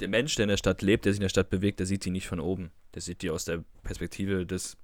[0.00, 2.04] der Mensch, der in der Stadt lebt, der sich in der Stadt bewegt, der sieht
[2.04, 2.70] die nicht von oben.
[2.94, 4.76] Der sieht die aus der Perspektive des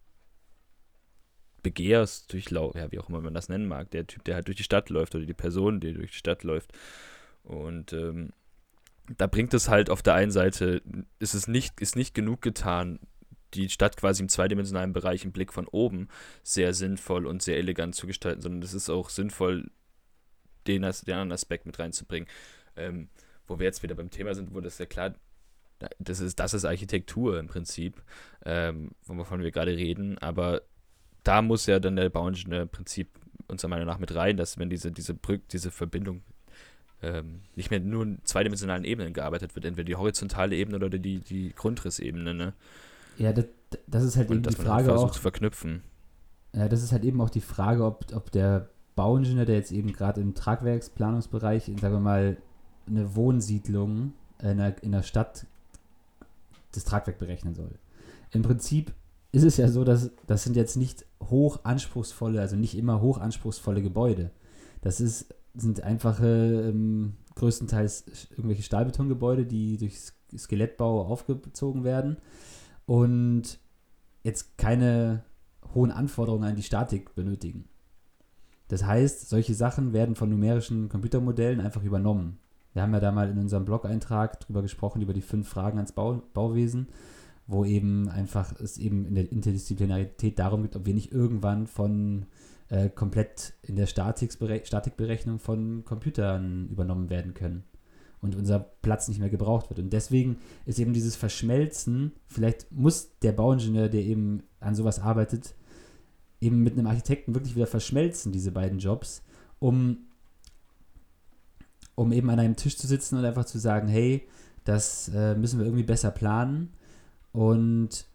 [1.62, 3.90] Begehrs, Durchlauf, ja, wie auch immer man das nennen mag.
[3.90, 6.42] Der Typ, der halt durch die Stadt läuft oder die Person, die durch die Stadt
[6.42, 6.72] läuft.
[7.44, 8.32] Und ähm,
[9.16, 10.82] da bringt es halt auf der einen Seite,
[11.18, 12.98] ist es nicht, ist nicht genug getan,
[13.54, 16.08] die Stadt quasi im zweidimensionalen Bereich im Blick von oben
[16.42, 19.70] sehr sinnvoll und sehr elegant zu gestalten, sondern es ist auch sinnvoll,
[20.66, 22.28] den, den anderen Aspekt mit reinzubringen.
[22.76, 23.08] Ähm,
[23.46, 25.14] wo wir jetzt wieder beim Thema sind, wo das ja klar,
[25.98, 28.02] das ist, das ist Architektur im Prinzip,
[28.44, 30.62] ähm, wovon wir gerade reden, aber
[31.24, 33.08] da muss ja dann der Bauingenieur im Prinzip
[33.48, 36.22] unserer Meinung nach mit rein, dass wenn diese, diese Brücke, diese Verbindung
[37.02, 41.18] ähm, nicht mehr nur in zweidimensionalen Ebenen gearbeitet wird, entweder die horizontale Ebene oder die,
[41.18, 42.54] die Grundrissebene, ne?
[43.18, 43.46] Ja, das,
[43.86, 45.10] das ist halt Und eben die Frage halt auch.
[45.10, 45.82] zu verknüpfen.
[46.54, 49.92] Ja, das ist halt eben auch die Frage, ob, ob der Bauingenieur, der jetzt eben
[49.92, 52.36] gerade im Tragwerksplanungsbereich, sagen wir mal,
[52.86, 55.46] eine Wohnsiedlung in einer, in einer Stadt
[56.72, 57.70] das Tragwerk berechnen soll.
[58.32, 58.92] Im Prinzip
[59.30, 63.18] ist es ja so, dass das sind jetzt nicht hoch anspruchsvolle, also nicht immer hoch
[63.18, 64.30] anspruchsvolle Gebäude.
[64.82, 66.26] Das ist, sind einfache,
[66.68, 69.98] ähm, größtenteils irgendwelche Stahlbetongebäude, die durch
[70.36, 72.18] Skelettbau aufgezogen werden
[72.86, 73.58] und
[74.22, 75.24] jetzt keine
[75.74, 77.68] hohen Anforderungen an die Statik benötigen.
[78.68, 82.38] Das heißt, solche Sachen werden von numerischen Computermodellen einfach übernommen.
[82.72, 85.92] Wir haben ja da mal in unserem Blog-Eintrag drüber gesprochen, über die fünf Fragen ans
[85.92, 86.88] Bau, Bauwesen,
[87.46, 92.26] wo eben einfach es eben in der Interdisziplinarität darum geht, ob wir nicht irgendwann von
[92.68, 97.64] äh, komplett in der Statikberechnung von Computern übernommen werden können
[98.22, 99.80] und unser Platz nicht mehr gebraucht wird.
[99.80, 105.54] Und deswegen ist eben dieses Verschmelzen, vielleicht muss der Bauingenieur, der eben an sowas arbeitet,
[106.40, 109.22] eben mit einem Architekten wirklich wieder verschmelzen, diese beiden Jobs,
[109.58, 110.06] um
[111.94, 114.26] um eben an einem Tisch zu sitzen und einfach zu sagen, hey,
[114.64, 116.72] das äh, müssen wir irgendwie besser planen.
[117.32, 118.06] Und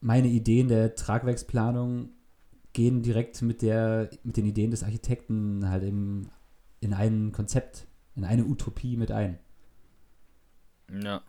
[0.00, 2.10] meine Ideen der Tragwerksplanung
[2.72, 6.28] gehen direkt mit, der, mit den Ideen des Architekten halt im,
[6.80, 9.38] in ein Konzept, in eine Utopie mit ein.
[11.02, 11.22] Ja,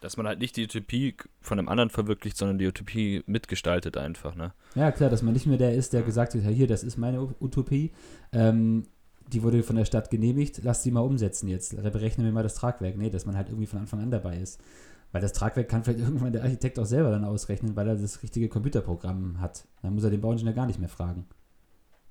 [0.00, 4.34] dass man halt nicht die Utopie von einem anderen verwirklicht, sondern die Utopie mitgestaltet einfach,
[4.34, 4.52] ne?
[4.74, 7.34] Ja, klar, dass man nicht mehr der ist, der gesagt hat, hier, das ist meine
[7.40, 7.92] Utopie.
[8.32, 8.84] Ähm,
[9.28, 11.74] die wurde von der Stadt genehmigt, lass sie mal umsetzen jetzt.
[11.82, 12.96] Berechnen wir mal das Tragwerk.
[12.96, 14.60] Nee, dass man halt irgendwie von Anfang an dabei ist.
[15.12, 18.22] Weil das Tragwerk kann vielleicht irgendwann der Architekt auch selber dann ausrechnen, weil er das
[18.22, 19.66] richtige Computerprogramm hat.
[19.82, 21.26] Dann muss er den Bauingenieur gar nicht mehr fragen.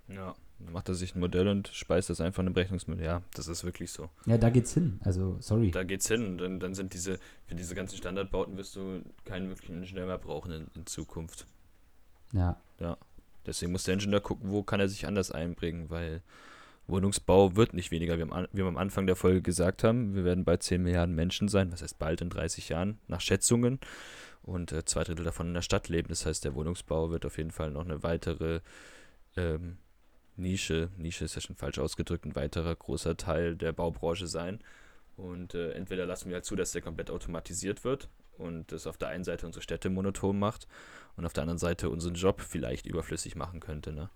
[0.07, 3.05] Ja, macht er sich ein Modell und speist das einfach in einem Rechnungsmodell.
[3.05, 4.09] Ja, das ist wirklich so.
[4.25, 4.99] Ja, da geht's hin.
[5.03, 5.71] Also, sorry.
[5.71, 6.37] Da geht's hin.
[6.37, 10.51] Dann, dann sind diese, für diese ganzen Standardbauten wirst du keinen wirklichen Ingenieur mehr brauchen
[10.51, 11.45] in, in Zukunft.
[12.31, 12.59] Ja.
[12.79, 12.97] Ja.
[13.45, 16.21] Deswegen muss der Ingenieur gucken, wo kann er sich anders einbringen, weil
[16.87, 18.17] Wohnungsbau wird nicht weniger.
[18.17, 21.15] Wir haben, wie wir am Anfang der Folge gesagt haben, wir werden bei 10 Milliarden
[21.15, 23.79] Menschen sein, was heißt bald in 30 Jahren, nach Schätzungen.
[24.43, 26.09] Und äh, zwei Drittel davon in der Stadt leben.
[26.09, 28.61] Das heißt, der Wohnungsbau wird auf jeden Fall noch eine weitere
[29.35, 29.77] ähm,
[30.37, 34.59] Nische, Nische ist ja schon falsch ausgedrückt, ein weiterer großer Teil der Baubranche sein.
[35.17, 38.97] Und äh, entweder lassen wir halt zu, dass der komplett automatisiert wird und das auf
[38.97, 40.67] der einen Seite unsere Städte monoton macht
[41.15, 43.93] und auf der anderen Seite unseren Job vielleicht überflüssig machen könnte.
[43.93, 44.09] Ne?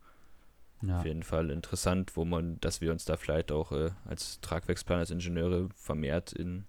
[0.81, 0.99] Ja.
[0.99, 5.01] Auf jeden Fall interessant, wo man, dass wir uns da vielleicht auch äh, als Tragwerksplaner,
[5.01, 6.65] als Ingenieure vermehrt in,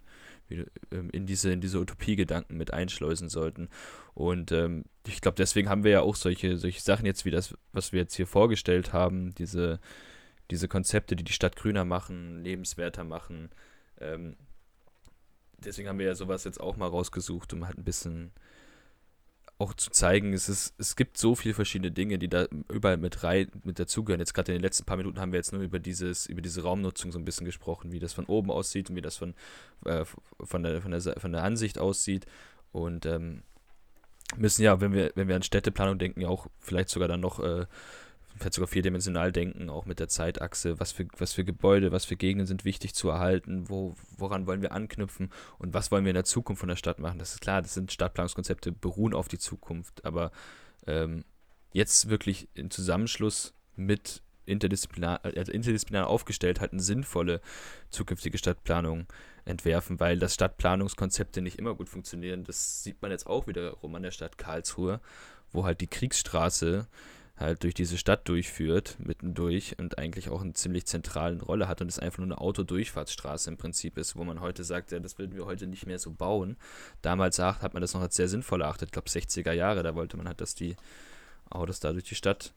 [0.51, 3.69] in diese, in diese Utopiegedanken mit einschleusen sollten.
[4.15, 7.55] Und ähm, ich glaube, deswegen haben wir ja auch solche, solche Sachen jetzt wie das,
[7.73, 9.81] was wir jetzt hier vorgestellt haben, diese,
[10.51, 13.51] diese Konzepte, die die Stadt grüner machen, lebenswerter machen.
[14.01, 14.37] Ähm,
[15.59, 18.33] deswegen haben wir ja sowas jetzt auch mal rausgesucht, um halt ein bisschen
[19.61, 23.23] auch zu zeigen, es, ist, es gibt so viele verschiedene Dinge, die da überall mit
[23.23, 24.19] rein, mit dazugehören.
[24.19, 26.63] Jetzt gerade in den letzten paar Minuten haben wir jetzt nur über dieses, über diese
[26.63, 29.35] Raumnutzung so ein bisschen gesprochen, wie das von oben aussieht und wie das von,
[29.85, 30.05] äh,
[30.43, 32.25] von, der, von, der, von der Ansicht aussieht.
[32.73, 33.43] Und ähm,
[34.39, 37.39] müssen ja, wenn wir, wenn wir an Städteplanung denken, ja auch vielleicht sogar dann noch
[37.41, 37.67] äh,
[38.37, 42.17] vielleicht sogar vierdimensional denken, auch mit der Zeitachse, was für, was für Gebäude, was für
[42.17, 46.15] Gegenden sind wichtig zu erhalten, wo, woran wollen wir anknüpfen und was wollen wir in
[46.15, 47.19] der Zukunft von der Stadt machen.
[47.19, 50.31] Das ist klar, das sind Stadtplanungskonzepte, beruhen auf die Zukunft, aber
[50.87, 51.25] ähm,
[51.73, 57.41] jetzt wirklich im Zusammenschluss mit interdisziplinar, also interdisziplinar aufgestellt halt eine sinnvolle
[57.91, 59.07] zukünftige Stadtplanung
[59.45, 62.45] entwerfen, weil das Stadtplanungskonzepte nicht immer gut funktionieren.
[62.45, 65.01] Das sieht man jetzt auch wiederum an der Stadt Karlsruhe,
[65.53, 66.87] wo halt die Kriegsstraße
[67.41, 71.89] halt durch diese Stadt durchführt, mittendurch und eigentlich auch eine ziemlich zentrale Rolle hat und
[71.89, 75.35] es einfach nur eine Autodurchfahrtsstraße im Prinzip ist, wo man heute sagt, ja, das würden
[75.35, 76.57] wir heute nicht mehr so bauen.
[77.01, 80.17] Damals hat man das noch als sehr sinnvoll erachtet, ich glaube 60er Jahre, da wollte
[80.19, 80.77] man halt, dass die
[81.49, 82.53] Autos da durch die Stadt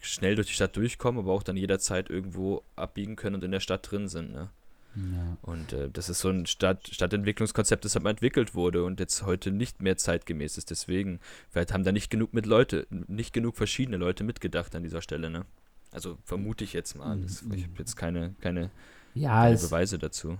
[0.00, 3.60] schnell durch die Stadt durchkommen, aber auch dann jederzeit irgendwo abbiegen können und in der
[3.60, 4.32] Stadt drin sind.
[4.32, 4.50] Ne?
[4.94, 5.36] Ja.
[5.42, 9.24] Und äh, das ist so ein Stadt, Stadtentwicklungskonzept, das halt mal entwickelt wurde und jetzt
[9.24, 10.70] heute nicht mehr zeitgemäß ist.
[10.70, 11.20] Deswegen,
[11.50, 15.30] vielleicht haben da nicht genug mit Leute, nicht genug verschiedene Leute mitgedacht an dieser Stelle,
[15.30, 15.44] ne?
[15.92, 17.18] Also vermute ich jetzt mal.
[17.18, 18.70] Das, ich habe jetzt keine, keine,
[19.14, 20.38] ja, keine Beweise dazu.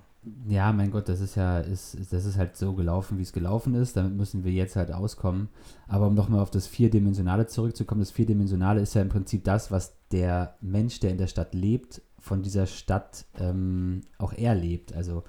[0.48, 3.74] Ja, mein Gott, das ist ja, ist, das ist halt so gelaufen, wie es gelaufen
[3.74, 3.96] ist.
[3.96, 5.48] Damit müssen wir jetzt halt auskommen.
[5.88, 9.96] Aber um nochmal auf das Vierdimensionale zurückzukommen, das Vierdimensionale ist ja im Prinzip das, was
[10.12, 14.94] der Mensch, der in der Stadt lebt, von dieser Stadt ähm, auch erlebt.
[14.94, 15.24] Also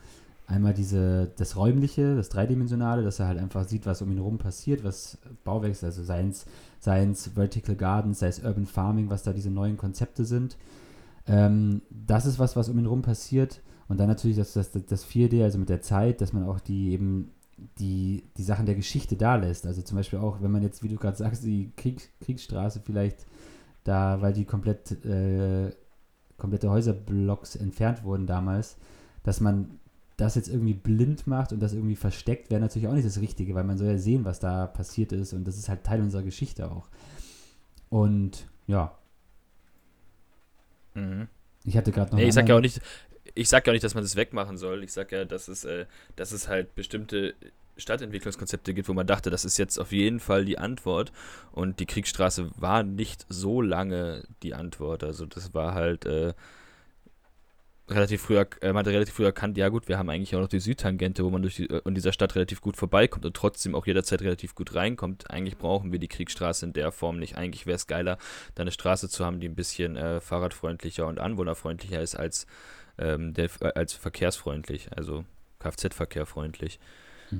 [0.45, 4.37] einmal diese, das Räumliche, das Dreidimensionale, dass er halt einfach sieht, was um ihn herum
[4.37, 6.29] passiert, was Bauwechsel, also seien
[7.11, 10.55] es Vertical Gardens, sei es Urban Farming, was da diese neuen Konzepte sind.
[11.27, 13.61] Ähm, das ist was, was um ihn herum passiert.
[13.87, 16.91] Und dann natürlich das, das, das 4D, also mit der Zeit, dass man auch die
[16.91, 17.31] eben
[17.79, 19.65] die, die Sachen der Geschichte da lässt.
[19.65, 23.25] Also zum Beispiel auch, wenn man jetzt, wie du gerade sagst, die Krieg, Kriegsstraße vielleicht
[23.83, 25.71] da, weil die komplett äh,
[26.37, 28.77] komplette Häuserblocks entfernt wurden damals,
[29.23, 29.79] dass man
[30.17, 33.55] das jetzt irgendwie blind macht und das irgendwie versteckt, wäre natürlich auch nicht das Richtige,
[33.55, 36.23] weil man soll ja sehen, was da passiert ist und das ist halt Teil unserer
[36.23, 36.87] Geschichte auch.
[37.89, 38.97] Und ja.
[40.93, 41.27] Mhm.
[41.65, 42.17] Ich hatte gerade noch.
[42.17, 42.81] Nee, ich sag ja auch nicht,
[43.35, 44.83] ich sag ja auch nicht, dass man das wegmachen soll.
[44.83, 47.33] Ich sag ja, dass es, äh, dass es halt bestimmte
[47.77, 51.11] Stadtentwicklungskonzepte gibt, wo man dachte, das ist jetzt auf jeden Fall die Antwort.
[51.51, 55.03] Und die Kriegsstraße war nicht so lange die Antwort.
[55.03, 56.33] Also das war halt äh,
[57.89, 60.47] relativ früh, äh, man hatte relativ früh erkannt, ja gut, wir haben eigentlich auch noch
[60.47, 63.75] die Südtangente, wo man durch die, äh, in dieser Stadt relativ gut vorbeikommt und trotzdem
[63.75, 65.29] auch jederzeit relativ gut reinkommt.
[65.29, 67.37] Eigentlich brauchen wir die Kriegsstraße in der Form nicht.
[67.37, 68.17] Eigentlich wäre es geiler,
[68.55, 72.47] da eine Straße zu haben, die ein bisschen äh, fahrradfreundlicher und anwohnerfreundlicher ist als,
[72.97, 75.25] ähm, der, äh, als verkehrsfreundlich, also
[75.59, 76.79] Kfz-Verkehrfreundlich.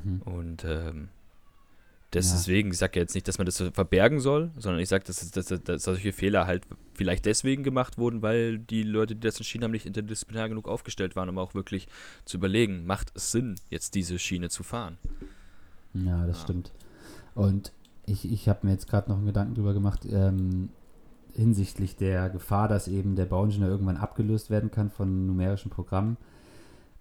[0.04, 0.22] Mhm.
[0.22, 1.10] Und ähm,
[2.14, 2.74] deswegen, ja.
[2.74, 5.46] ich sage ja jetzt nicht, dass man das verbergen soll, sondern ich sage, dass, dass,
[5.46, 6.64] dass, dass, solche Fehler halt
[6.94, 11.16] vielleicht deswegen gemacht wurden, weil die Leute, die das entschieden haben, nicht interdisziplinär genug aufgestellt
[11.16, 11.88] waren, um auch wirklich
[12.26, 14.98] zu überlegen, macht es Sinn, jetzt diese Schiene zu fahren.
[15.94, 16.44] Ja, das ja.
[16.44, 16.72] stimmt.
[17.36, 17.72] Und
[18.06, 20.70] ich, ich habe mir jetzt gerade noch einen Gedanken drüber gemacht, ähm,
[21.34, 26.18] hinsichtlich der Gefahr, dass eben der Bauingenieur irgendwann abgelöst werden kann von numerischen Programmen.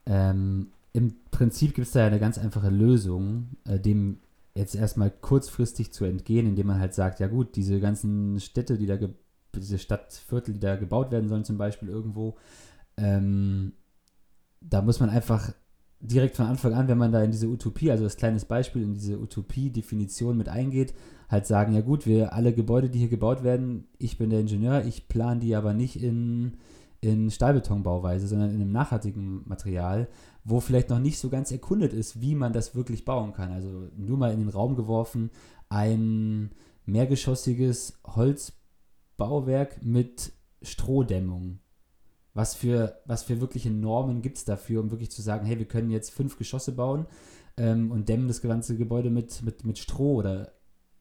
[0.06, 4.18] Ähm, im Prinzip gibt es da ja eine ganz einfache Lösung, äh, dem
[4.54, 8.86] jetzt erstmal kurzfristig zu entgehen, indem man halt sagt, ja gut, diese ganzen Städte, die
[8.86, 8.98] da,
[9.56, 12.36] diese Stadtviertel, die da gebaut werden sollen, zum Beispiel irgendwo,
[12.98, 13.72] ähm,
[14.60, 15.52] da muss man einfach
[16.00, 18.94] direkt von Anfang an, wenn man da in diese Utopie, also das kleines Beispiel, in
[18.94, 20.94] diese Utopie-Definition mit eingeht,
[21.28, 24.84] halt sagen, ja gut, wir alle Gebäude, die hier gebaut werden, ich bin der Ingenieur,
[24.84, 26.58] ich plane die aber nicht in,
[27.00, 30.08] in Stahlbetonbauweise, sondern in einem nachhaltigen Material
[30.44, 33.52] wo vielleicht noch nicht so ganz erkundet ist, wie man das wirklich bauen kann.
[33.52, 35.30] Also nur mal in den Raum geworfen,
[35.68, 36.50] ein
[36.84, 40.32] mehrgeschossiges Holzbauwerk mit
[40.62, 41.60] Strohdämmung.
[42.34, 45.68] Was für, was für wirkliche Normen gibt es dafür, um wirklich zu sagen, hey, wir
[45.68, 47.06] können jetzt fünf Geschosse bauen
[47.56, 50.52] ähm, und dämmen das ganze Gebäude mit, mit, mit Stroh oder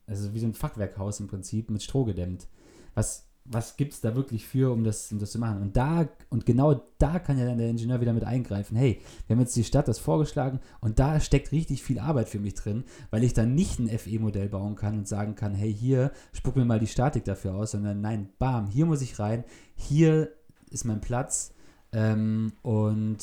[0.06, 2.48] also wie so ein Fachwerkhaus im Prinzip mit Stroh gedämmt.
[2.94, 5.60] Was was gibt es da wirklich für, um das, um das zu machen?
[5.62, 8.76] Und da, und genau da kann ja dann der Ingenieur wieder mit eingreifen.
[8.76, 12.38] Hey, wir haben jetzt die Stadt das vorgeschlagen und da steckt richtig viel Arbeit für
[12.38, 16.12] mich drin, weil ich dann nicht ein FE-Modell bauen kann und sagen kann, hey, hier,
[16.32, 19.42] spuck mir mal die Statik dafür aus, sondern nein, bam, hier muss ich rein,
[19.74, 20.30] hier
[20.70, 21.52] ist mein Platz
[21.92, 23.18] ähm, und,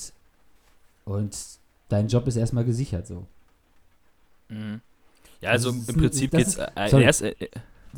[1.06, 1.38] und
[1.88, 3.26] dein Job ist erstmal gesichert so.
[4.50, 4.82] Mhm.
[5.42, 7.06] Ja, also im Prinzip geht's ist- äh, sorry.
[7.06, 7.50] Äh, äh,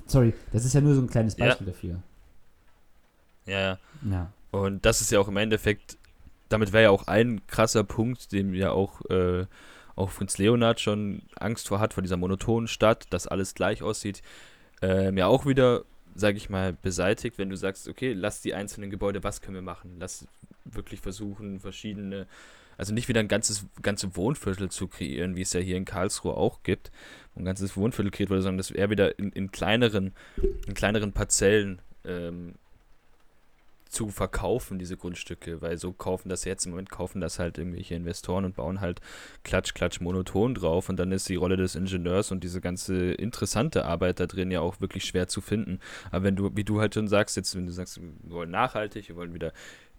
[0.06, 1.48] Sorry, das ist ja nur so ein kleines Ja.
[1.48, 2.02] Beispiel dafür.
[3.46, 3.78] Ja,
[4.10, 4.32] ja.
[4.52, 5.98] Und das ist ja auch im Endeffekt,
[6.50, 9.46] damit wäre ja auch ein krasser Punkt, dem ja auch, äh,
[9.96, 14.22] auch Fritz Leonard schon Angst vor hat, vor dieser monotonen Stadt, dass alles gleich aussieht,
[14.82, 15.84] ähm, ja auch wieder,
[16.16, 19.62] sage ich mal, beseitigt, wenn du sagst, okay, lass die einzelnen Gebäude, was können wir
[19.62, 19.96] machen?
[20.00, 20.28] Lass
[20.66, 22.28] wirklich versuchen, verschiedene,
[22.78, 26.36] also nicht wieder ein ganzes ganze Wohnviertel zu kreieren, wie es ja hier in Karlsruhe
[26.36, 26.92] auch gibt,
[27.34, 30.14] wo ein ganzes Wohnviertel kreiert wurde, sondern das eher wieder in, in kleineren,
[30.68, 32.56] in kleineren Parzellen ähm,
[33.92, 37.94] zu verkaufen, diese Grundstücke, weil so kaufen das jetzt im Moment, kaufen das halt irgendwelche
[37.94, 39.02] Investoren und bauen halt
[39.44, 43.84] klatsch, klatsch monoton drauf und dann ist die Rolle des Ingenieurs und diese ganze interessante
[43.84, 45.80] Arbeit da drin ja auch wirklich schwer zu finden.
[46.10, 49.10] Aber wenn du, wie du halt schon sagst, jetzt, wenn du sagst, wir wollen nachhaltig,
[49.10, 49.52] wir wollen wieder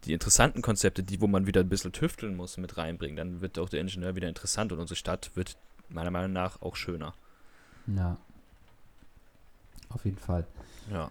[0.04, 3.58] die interessanten Konzepte, die, wo man wieder ein bisschen tüfteln muss, mit reinbringen, dann wird
[3.58, 5.58] auch der Ingenieur wieder interessant und unsere Stadt wird
[5.90, 7.14] meiner Meinung nach auch schöner.
[7.86, 8.16] Ja.
[9.90, 10.46] Auf jeden Fall.
[10.90, 11.10] Ja.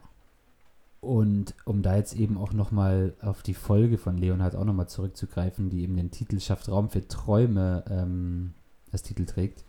[1.01, 5.71] Und um da jetzt eben auch nochmal auf die Folge von Leonhard auch nochmal zurückzugreifen,
[5.71, 8.53] die eben den Titel Schafft Raum für Träume ähm,
[8.91, 9.65] als Titel trägt,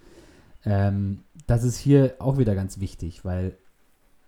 [0.64, 3.56] ähm, das ist hier auch wieder ganz wichtig, weil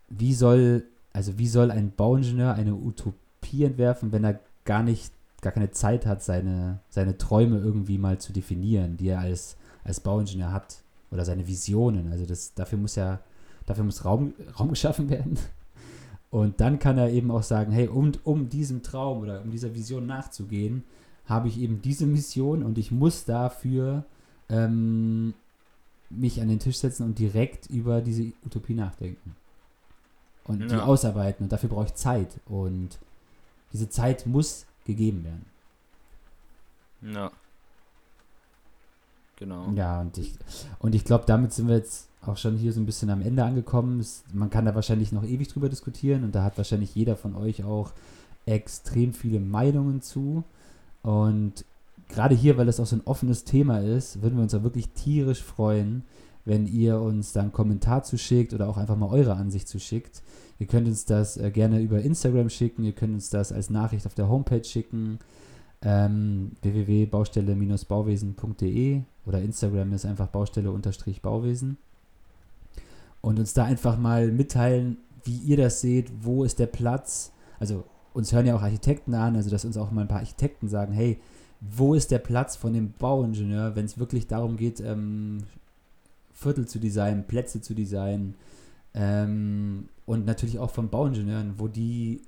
[0.09, 0.83] wie soll,
[1.13, 6.05] also wie soll ein Bauingenieur eine Utopie entwerfen, wenn er gar nicht, gar keine Zeit
[6.05, 10.81] hat, seine, seine Träume irgendwie mal zu definieren, die er als, als Bauingenieur hat
[11.11, 12.11] oder seine Visionen.
[12.11, 13.19] Also das, dafür muss ja,
[13.65, 15.37] dafür muss Raum, Raum geschaffen werden.
[16.35, 19.73] Und dann kann er eben auch sagen, hey, um, um diesem Traum oder um dieser
[19.73, 20.83] Vision nachzugehen,
[21.27, 24.03] habe ich eben diese Mission und ich muss dafür
[24.49, 25.33] ähm,
[26.09, 29.33] mich an den Tisch setzen und direkt über diese Utopie nachdenken.
[30.43, 30.83] Und die Ja.
[30.83, 31.45] ausarbeiten.
[31.45, 32.41] Und dafür brauche ich Zeit.
[32.47, 32.99] Und
[33.71, 35.45] diese Zeit muss gegeben werden.
[37.13, 37.31] Ja.
[39.37, 39.71] Genau.
[39.75, 40.33] Ja, und ich,
[40.79, 43.43] und ich glaube, damit sind wir jetzt auch schon hier so ein bisschen am Ende
[43.43, 43.99] angekommen.
[43.99, 47.35] Es, man kann da wahrscheinlich noch ewig drüber diskutieren und da hat wahrscheinlich jeder von
[47.35, 47.91] euch auch
[48.45, 50.43] extrem viele Meinungen zu.
[51.03, 51.65] Und
[52.09, 54.89] gerade hier, weil das auch so ein offenes Thema ist, würden wir uns auch wirklich
[54.89, 56.03] tierisch freuen,
[56.45, 60.21] wenn ihr uns da einen Kommentar zuschickt oder auch einfach mal eure Ansicht zuschickt.
[60.59, 64.05] Ihr könnt uns das äh, gerne über Instagram schicken, ihr könnt uns das als Nachricht
[64.05, 65.19] auf der Homepage schicken
[65.85, 71.77] ähm, www.baustelle-bauwesen.de oder Instagram ist einfach Baustelle-Bauwesen.
[73.21, 77.31] Und uns da einfach mal mitteilen, wie ihr das seht, wo ist der Platz.
[77.59, 77.83] Also
[78.13, 80.93] uns hören ja auch Architekten an, also dass uns auch mal ein paar Architekten sagen,
[80.93, 81.19] hey,
[81.61, 85.43] wo ist der Platz von dem Bauingenieur, wenn es wirklich darum geht, ähm,
[86.33, 88.35] Viertel zu designen, Plätze zu designen
[88.93, 92.21] ähm, und natürlich auch von Bauingenieuren, wo die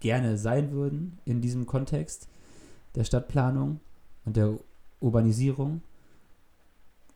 [0.00, 2.28] gerne sein würden in diesem Kontext
[2.94, 3.80] der Stadtplanung
[4.24, 4.54] und der
[5.00, 5.82] Urbanisierung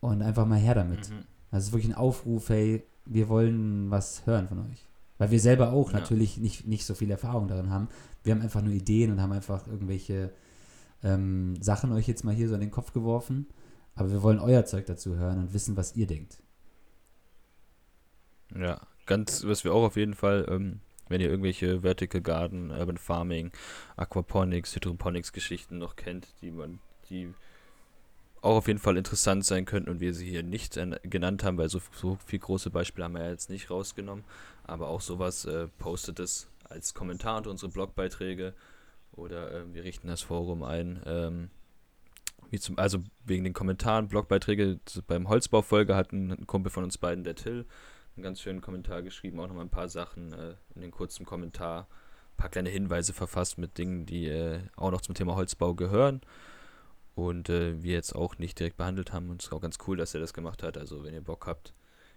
[0.01, 1.09] und einfach mal her damit.
[1.11, 1.25] Mhm.
[1.51, 4.85] Das ist wirklich ein Aufruf, hey, wir wollen was hören von euch.
[5.19, 6.01] Weil wir selber auch Ja.
[6.01, 7.89] natürlich nicht, nicht so viel Erfahrung darin haben.
[8.23, 10.31] Wir haben einfach nur Ideen und haben einfach irgendwelche
[11.03, 13.47] ähm, Sachen euch jetzt mal hier so in den Kopf geworfen.
[13.95, 16.39] Aber wir wollen euer Zeug dazu hören und wissen, was ihr denkt.
[18.57, 22.99] Ja, ganz, was wir auch auf jeden Fall, ähm, wenn ihr irgendwelche Vertical Garden, Urban
[22.99, 23.51] Farming,
[23.97, 26.81] Aquaponics, Hydroponics Geschichten noch kennt, die man,
[27.11, 27.33] die
[28.41, 31.69] auch auf jeden Fall interessant sein könnten und wir sie hier nicht genannt haben, weil
[31.69, 34.25] so, so viel große Beispiele haben wir ja jetzt nicht rausgenommen.
[34.65, 38.55] Aber auch sowas äh, postet es als Kommentar unter unsere Blogbeiträge
[39.13, 41.03] oder äh, wir richten das Forum ein.
[41.07, 41.51] Ähm,
[42.51, 46.97] wie zum, also wegen den Kommentaren, Blogbeiträge beim Holzbaufolge hat ein, ein Kumpel von uns
[46.97, 47.67] beiden, der Till,
[48.19, 51.87] einen ganz schönen Kommentar geschrieben, auch nochmal ein paar Sachen äh, in den kurzen Kommentar,
[52.33, 56.21] ein paar kleine Hinweise verfasst mit Dingen, die äh, auch noch zum Thema Holzbau gehören
[57.15, 59.31] und äh, wir jetzt auch nicht direkt behandelt haben.
[59.31, 60.77] Und es ist auch ganz cool, dass er das gemacht hat.
[60.77, 61.75] Also wenn ihr Bock habt,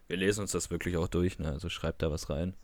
[0.08, 1.50] wir lesen uns das wirklich auch durch, ne?
[1.52, 2.56] also schreibt da was rein.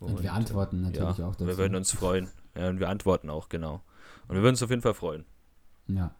[0.00, 1.46] Und, wir äh, antworten natürlich ja, auch dazu.
[1.46, 2.28] Wir würden uns freuen.
[2.56, 3.82] Ja, und wir antworten auch, genau.
[4.26, 5.24] Und wir würden uns auf jeden Fall freuen.
[5.86, 6.14] Ja.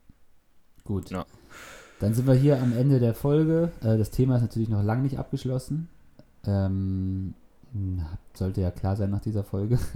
[0.85, 1.11] Gut.
[1.11, 1.27] Ja.
[1.99, 3.73] Dann sind wir hier am Ende der Folge.
[3.81, 5.89] Äh, das Thema ist natürlich noch lange nicht abgeschlossen.
[6.47, 7.35] Ähm,
[8.35, 9.79] sollte ja klar sein nach dieser Folge.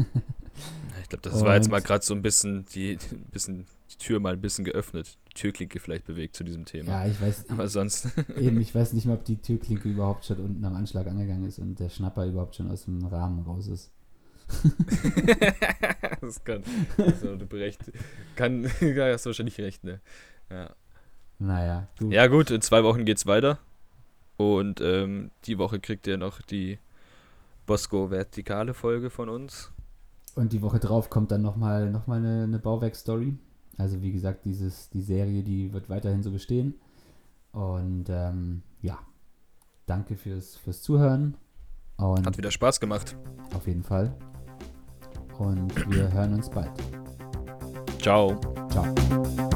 [1.03, 3.97] Ich glaube, das war jetzt Und- mal gerade so ein bisschen die, ein bisschen die
[3.97, 5.17] Tür mal ein bisschen geöffnet.
[5.31, 6.91] Die Türklinke vielleicht bewegt zu diesem Thema.
[6.91, 8.09] Ja, ich weiß, Aber sonst.
[8.37, 11.61] eben, ich weiß nicht mal, ob die Türklinke überhaupt schon unten am Anschlag angegangen ist
[11.61, 13.93] und der Schnapper überhaupt schon aus dem Rahmen raus ist.
[16.21, 16.63] das kann.
[16.99, 17.81] Also, du berecht,
[18.37, 18.65] kann.
[18.67, 20.01] Hast du wahrscheinlich recht, ne?
[20.51, 20.75] Ja.
[21.39, 22.11] Naja, du.
[22.11, 23.59] ja, gut, in zwei Wochen geht's weiter.
[24.39, 26.79] Und ähm, die Woche kriegt ihr noch die
[27.67, 29.73] Bosco Vertikale Folge von uns.
[30.37, 33.37] Und die Woche drauf kommt dann nochmal noch mal eine, eine Bauwerksstory.
[33.77, 36.75] Also wie gesagt, dieses, die Serie, die wird weiterhin so bestehen.
[37.53, 38.99] Und ähm, ja,
[39.87, 41.37] danke fürs, fürs Zuhören.
[41.97, 43.17] Und Hat wieder Spaß gemacht.
[43.55, 44.15] auf jeden Fall.
[45.39, 46.71] Und wir hören uns bald.
[48.01, 48.41] Ciao.
[48.71, 49.48] Ciao.